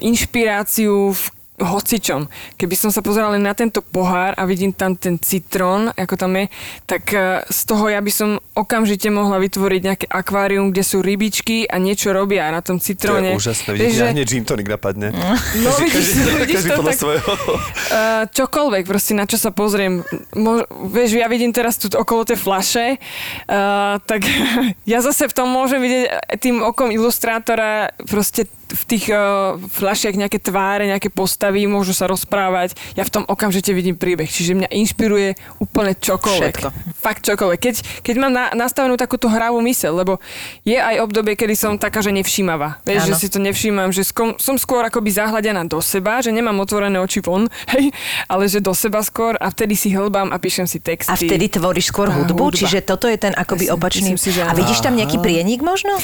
[0.00, 1.22] inšpiráciu v
[1.56, 2.28] hocičom.
[2.54, 6.36] Keby som sa pozerala len na tento pohár a vidím tam ten citrón, ako tam
[6.36, 6.44] je,
[6.84, 11.64] tak eh, z toho ja by som okamžite mohla vytvoriť nejaké akvárium, kde sú rybičky
[11.64, 13.32] a niečo robia na tom To citróne.
[13.32, 15.08] je úžasné, vidíš, že, hneď gin tonic napadne.
[15.12, 15.36] No,
[15.72, 17.32] Každý- vidíš, každý- vidíš každý to, tak- svojho.
[17.32, 20.04] Uh, čokoľvek, proste na čo sa pozriem.
[20.36, 24.24] Mo, vieš, ja vidím teraz tu okolo tej flaše, uh, tak
[24.92, 26.04] ja zase v tom môžem vidieť
[26.36, 32.74] tým okom ilustrátora proste v tých uh, flašiach nejaké tváre, nejaké postavy, môžu sa rozprávať.
[32.98, 34.26] Ja v tom okamžite vidím príbeh.
[34.26, 36.54] Čiže mňa inšpiruje úplne čokoľvek.
[36.58, 36.68] Všetko.
[36.98, 37.58] Fakt čokoľvek.
[37.62, 40.18] Keď, keď mám na, nastavenú takúto hravú mysel, lebo
[40.66, 42.82] je aj obdobie, kedy som taká, že nevšímavá.
[42.82, 46.58] Vieš, že si to nevšímam, že skom, som skôr akoby zahľadená do seba, že nemám
[46.58, 47.94] otvorené oči von, hej,
[48.26, 51.10] ale že do seba skôr a vtedy si hlbám a píšem si texty.
[51.10, 52.58] A vtedy tvoríš skôr hudbu, hudba.
[52.58, 54.10] čiže toto je ten akoby Myslím- opačný.
[54.18, 55.94] si, že a vidíš tam nejaký prienik možno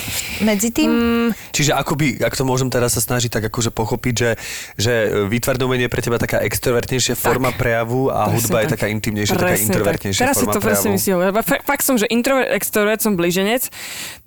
[0.45, 0.91] medzi tým?
[0.91, 4.31] Mm, Čiže akoby, ak to môžem teraz sa snažiť tak akože pochopiť, že,
[4.77, 4.93] že
[5.33, 8.73] výtvarné umenie je pre teba taká extrovertnejšia forma prejavu a Presne hudba je tak.
[8.77, 10.27] taká intimnejšia, taká Presne introvertnejšia tak.
[10.29, 11.33] Teraz si forma to presne prejavu.
[11.33, 13.73] myslím, fakt som, že introvert, extrovert som blíženec,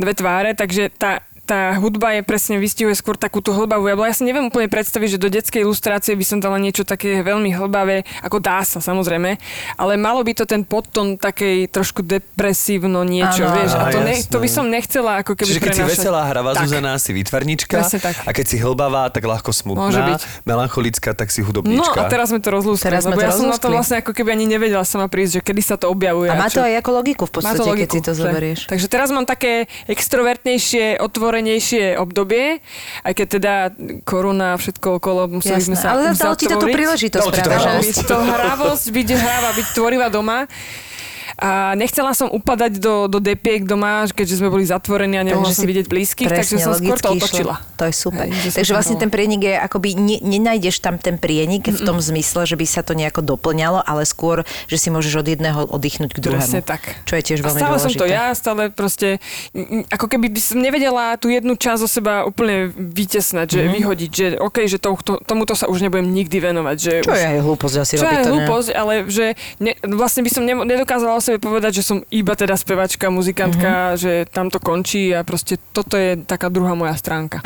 [0.01, 3.85] dve tváre, takže tá tá hudba je presne vystihuje skôr takú tú hlbavú.
[3.87, 7.53] Ja si neviem úplne predstaviť, že do detskej ilustrácie by som dala niečo také veľmi
[7.53, 9.37] hlbavé, ako dá sa samozrejme,
[9.75, 13.71] ale malo by to ten podton takej trošku depresívno niečo, Áno, vieš.
[13.71, 15.95] A to, ne, to by som nechcela ako keby Čiže keď si prenášať.
[15.95, 16.65] veselá hravá Tak.
[16.65, 17.77] Zuzana, si výtvarnička.
[17.85, 18.15] Tak.
[18.25, 19.85] A keď si hlbavá, tak ľahko smutná.
[19.85, 20.21] Môže byť.
[20.43, 21.93] Melancholická, tak si No hudobníčka.
[21.95, 23.75] a teraz sme to rozlúskli, Teraz sme lebo to ja som na to rozlúskli.
[23.75, 26.27] vlastne ako keby ani nevedela sama prísť, že kedy sa to objavuje.
[26.27, 28.59] A má čo- to aj ako logiku v Má podstate, to keď si to zoberieš.
[28.65, 30.97] Takže teraz mám také extrovertnejšie,
[31.35, 32.63] otvorenejšie obdobie,
[33.03, 33.53] aj keď teda
[34.07, 36.75] korona a všetko okolo, museli Jasné, sme sa ale dalo ti to tú uzatvoriť.
[36.79, 37.83] príležitosť Dalo ti to hravosť.
[37.83, 40.47] Byť to hravosť, byť hráva, byť tvorivá doma.
[41.35, 45.63] A nechcela som upadať do, do depiek doma, keďže sme boli zatvorení a nemohla som
[45.63, 47.59] si vidieť blízkych, takže som skôr to otočila.
[47.59, 47.75] išla.
[47.75, 48.23] To je super.
[48.23, 51.79] Hej, že som takže vlastne ten prienik je akoby, ne, nenájdeš tam ten prienik v
[51.83, 55.59] tom zmysle, že by sa to nejako doplňalo, ale skôr, že si môžeš od jedného
[55.67, 56.39] oddychnúť k druhému.
[56.39, 57.03] Presne tak.
[57.03, 57.99] Čo je tiež A veľmi stále som dôležité.
[57.99, 59.07] to ja, stále proste,
[59.91, 64.25] ako keby by som nevedela tú jednu časť zo seba úplne vytesnať, že vyhodiť, že
[64.39, 66.77] OK, že to, to, tomuto sa už nebudem nikdy venovať.
[66.79, 69.25] Že Čo už, je hlúposť asi čo robiť je hlúposť, ale že
[69.59, 73.97] ne, vlastne by som ne, nedokázala o sebe povedať, že som iba teda spevačka, muzikantka,
[73.97, 77.41] že tam to končí a proste toto je taká druhá moja stránka.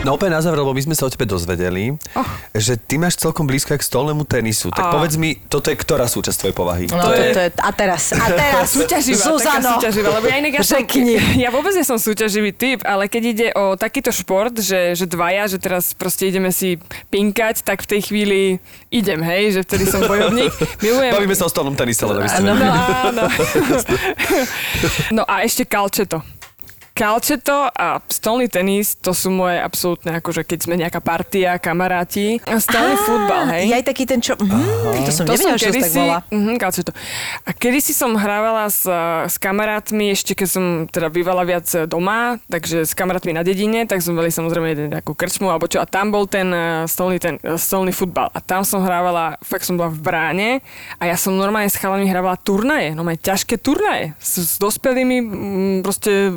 [0.00, 2.24] No úplne na záver, lebo my sme sa o tebe dozvedeli, Oh.
[2.50, 4.70] že ty máš celkom blízko k stolnému tenisu.
[4.70, 4.92] Tak Á.
[4.94, 6.84] povedz mi, toto je ktorá súčasť tvojej povahy?
[6.86, 10.36] No, To to, je- to je, a teraz, a teraz, Súťaživá, Zuzano, súťaživá, lebo ja
[10.38, 10.80] inak ja, som,
[11.44, 15.44] ja vôbec nie som súťaživý typ, ale keď ide o takýto šport, že, že dvaja,
[15.46, 16.78] že teraz proste ideme si
[17.08, 18.40] pinkať, tak v tej chvíli
[18.88, 20.54] idem, hej, že vtedy som bojovník.
[20.80, 21.12] Milujem...
[21.12, 22.48] Bavíme sa o stolnom tenise, len aby ste Áno.
[22.48, 22.80] No vedeli.
[23.04, 23.22] áno.
[25.12, 26.37] no a ešte kalčeto.
[26.98, 32.42] Kalčeto a stolný tenis, to sú moje absolútne, akože keď sme nejaká partia, kamaráti.
[32.42, 33.70] A stolný futbal, hej.
[33.70, 34.34] Je aj taký ten, čo...
[34.34, 36.18] Mm, to som To nevedela, som že to tak kedysi, volá.
[36.58, 36.90] kalčeto.
[37.46, 38.82] A kedysi som hrávala s,
[39.30, 44.02] s kamarátmi, ešte keď som teda bývala viac doma, takže s kamarátmi na dedine, tak
[44.02, 47.38] sme mali samozrejme jeden nejakú krčmu, alebo čo, a tam bol ten eh, stolný, ten,
[47.54, 48.34] stolný futbal.
[48.34, 50.48] A tam som hrávala, fakt som bola v bráne
[50.98, 55.76] a ja som normálne s chalami hrávala turnaje, no ťažké turnaje s, s dospelými mm,
[55.86, 56.32] proste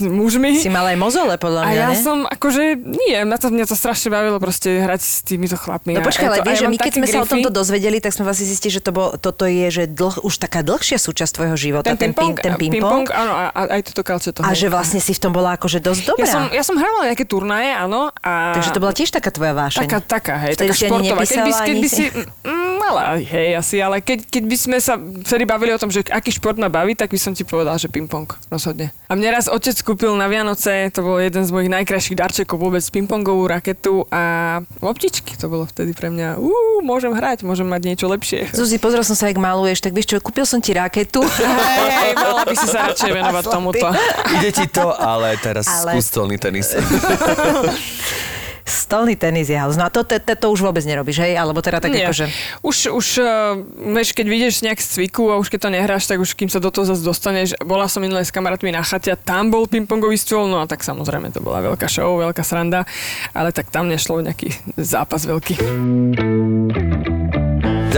[0.00, 0.56] mužmi.
[0.56, 1.98] Si mal aj mozole, podľa A mňa, ja ne?
[1.98, 5.92] som, akože, nie, mňa to, mňa to strašne bavilo proste hrať s týmito chlapmi.
[5.92, 7.32] No A počkaj, ale to- a vieš, že my keď sme sa o grify.
[7.34, 10.60] tomto dozvedeli, tak sme vlastne zistili, že to bol, toto je že dlh, už taká
[10.60, 13.06] dlhšia súčasť tvojho života, Ten ping-pong, ten ping ping-pong.
[13.08, 14.40] áno, a, a aj toto kalčeto.
[14.40, 14.62] A hej.
[14.62, 16.22] že vlastne si v tom bola akože dosť dobrá.
[16.22, 18.14] Ja som, ja som hrávala nejaké turnaje, áno.
[18.20, 19.82] A Takže to bola tiež taká tvoja vášeň.
[19.84, 21.20] Taká, taká, hej, Vtedy taká športová.
[21.22, 22.10] Keď by, keď by si-.
[22.40, 26.04] Mm, mala, hej, asi, ale keď, keď by sme sa vtedy bavili o tom, že
[26.04, 28.92] aký šport ma baví, tak by som ti povedal, že ping-pong, rozhodne.
[29.04, 32.84] A mne raz otec kúpil na Vianoce, to bol jeden z mojich najkrajších darčekov vôbec,
[32.92, 38.04] ping-pongovú raketu a loptičky, to bolo vtedy pre mňa, uú, môžem hrať, môžem mať niečo
[38.12, 38.52] lepšie.
[38.52, 41.24] Zuzi, pozrel som sa, jak maluješ, tak vieš čo, kúpil som ti raketu.
[42.04, 43.88] Hej, mala by si sa radšej venovať tomuto.
[44.36, 46.76] Ide ti to, ale teraz Ale- skús tenis.
[48.68, 49.80] Stolný tenis je halus.
[49.80, 51.40] No a to, to, to, to už vôbec nerobíš, hej?
[51.40, 52.06] Alebo teda tak Nie.
[52.06, 52.28] akože...
[52.60, 53.56] Už, už uh,
[53.96, 56.60] vieš, keď vidieš nejak z cviku a už keď to nehráš, tak už kým sa
[56.60, 57.56] do toho zase dostaneš.
[57.64, 60.84] Bola som minulé s kamarátmi na chate a tam bol pingpongový stôl, no a tak
[60.84, 62.84] samozrejme to bola veľká show, veľká sranda,
[63.32, 65.56] ale tak tam nešlo nejaký zápas veľký.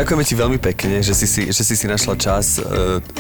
[0.01, 2.65] Ďakujeme ti veľmi pekne, že si si, že si, si našla čas e,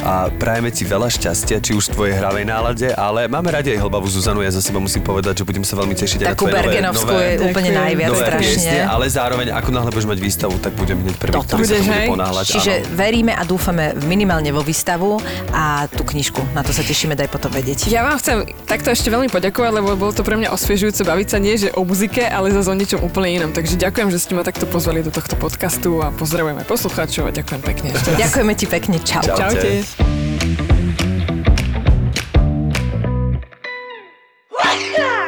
[0.01, 3.85] a prajeme ti veľa šťastia, či už v tvojej hravej nálade, ale máme radi aj
[3.85, 6.49] hlbavú Zuzanu, ja za seba musím povedať, že budem sa veľmi tešiť aj na Takú
[6.49, 8.49] tvoje nové, Bergenovskú nové, je úplne najviac nové strašne.
[8.49, 11.53] piesne, ale zároveň ako náhle budeš mať výstavu, tak budem hneď prvý, Toto.
[11.53, 12.45] ktorý sa Budeš, to bude ponáhľať.
[12.49, 12.89] Čiže áno.
[12.97, 15.21] veríme a dúfame minimálne vo výstavu
[15.53, 16.41] a tú knižku.
[16.57, 17.93] Na to sa tešíme, daj potom vedieť.
[17.93, 21.37] Ja vám chcem takto ešte veľmi poďakovať, lebo bolo to pre mňa osviežujúce baviť sa
[21.37, 23.53] nie že o muzike, ale zase o niečom úplne inom.
[23.53, 27.31] Takže ďakujem, že ste ma takto pozvali do tohto podcastu a pozdravujem aj poslucháčov a
[27.35, 27.89] ďakujem pekne.
[28.15, 29.19] Ďakujeme ti pekne, čau.
[29.27, 29.35] Čau.
[29.35, 29.83] Čaute.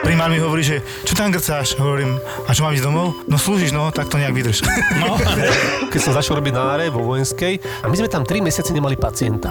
[0.07, 1.75] Primár mi hovorí, že čo tam grcáš?
[1.83, 3.27] Hovorím, a čo mám ísť domov?
[3.27, 4.63] No slúžiš, no, tak to nejak vydrž.
[5.03, 5.19] No.
[5.91, 8.95] Keď som začal robiť na áre vo vojenskej a my sme tam 3 mesiace nemali
[8.95, 9.51] pacienta.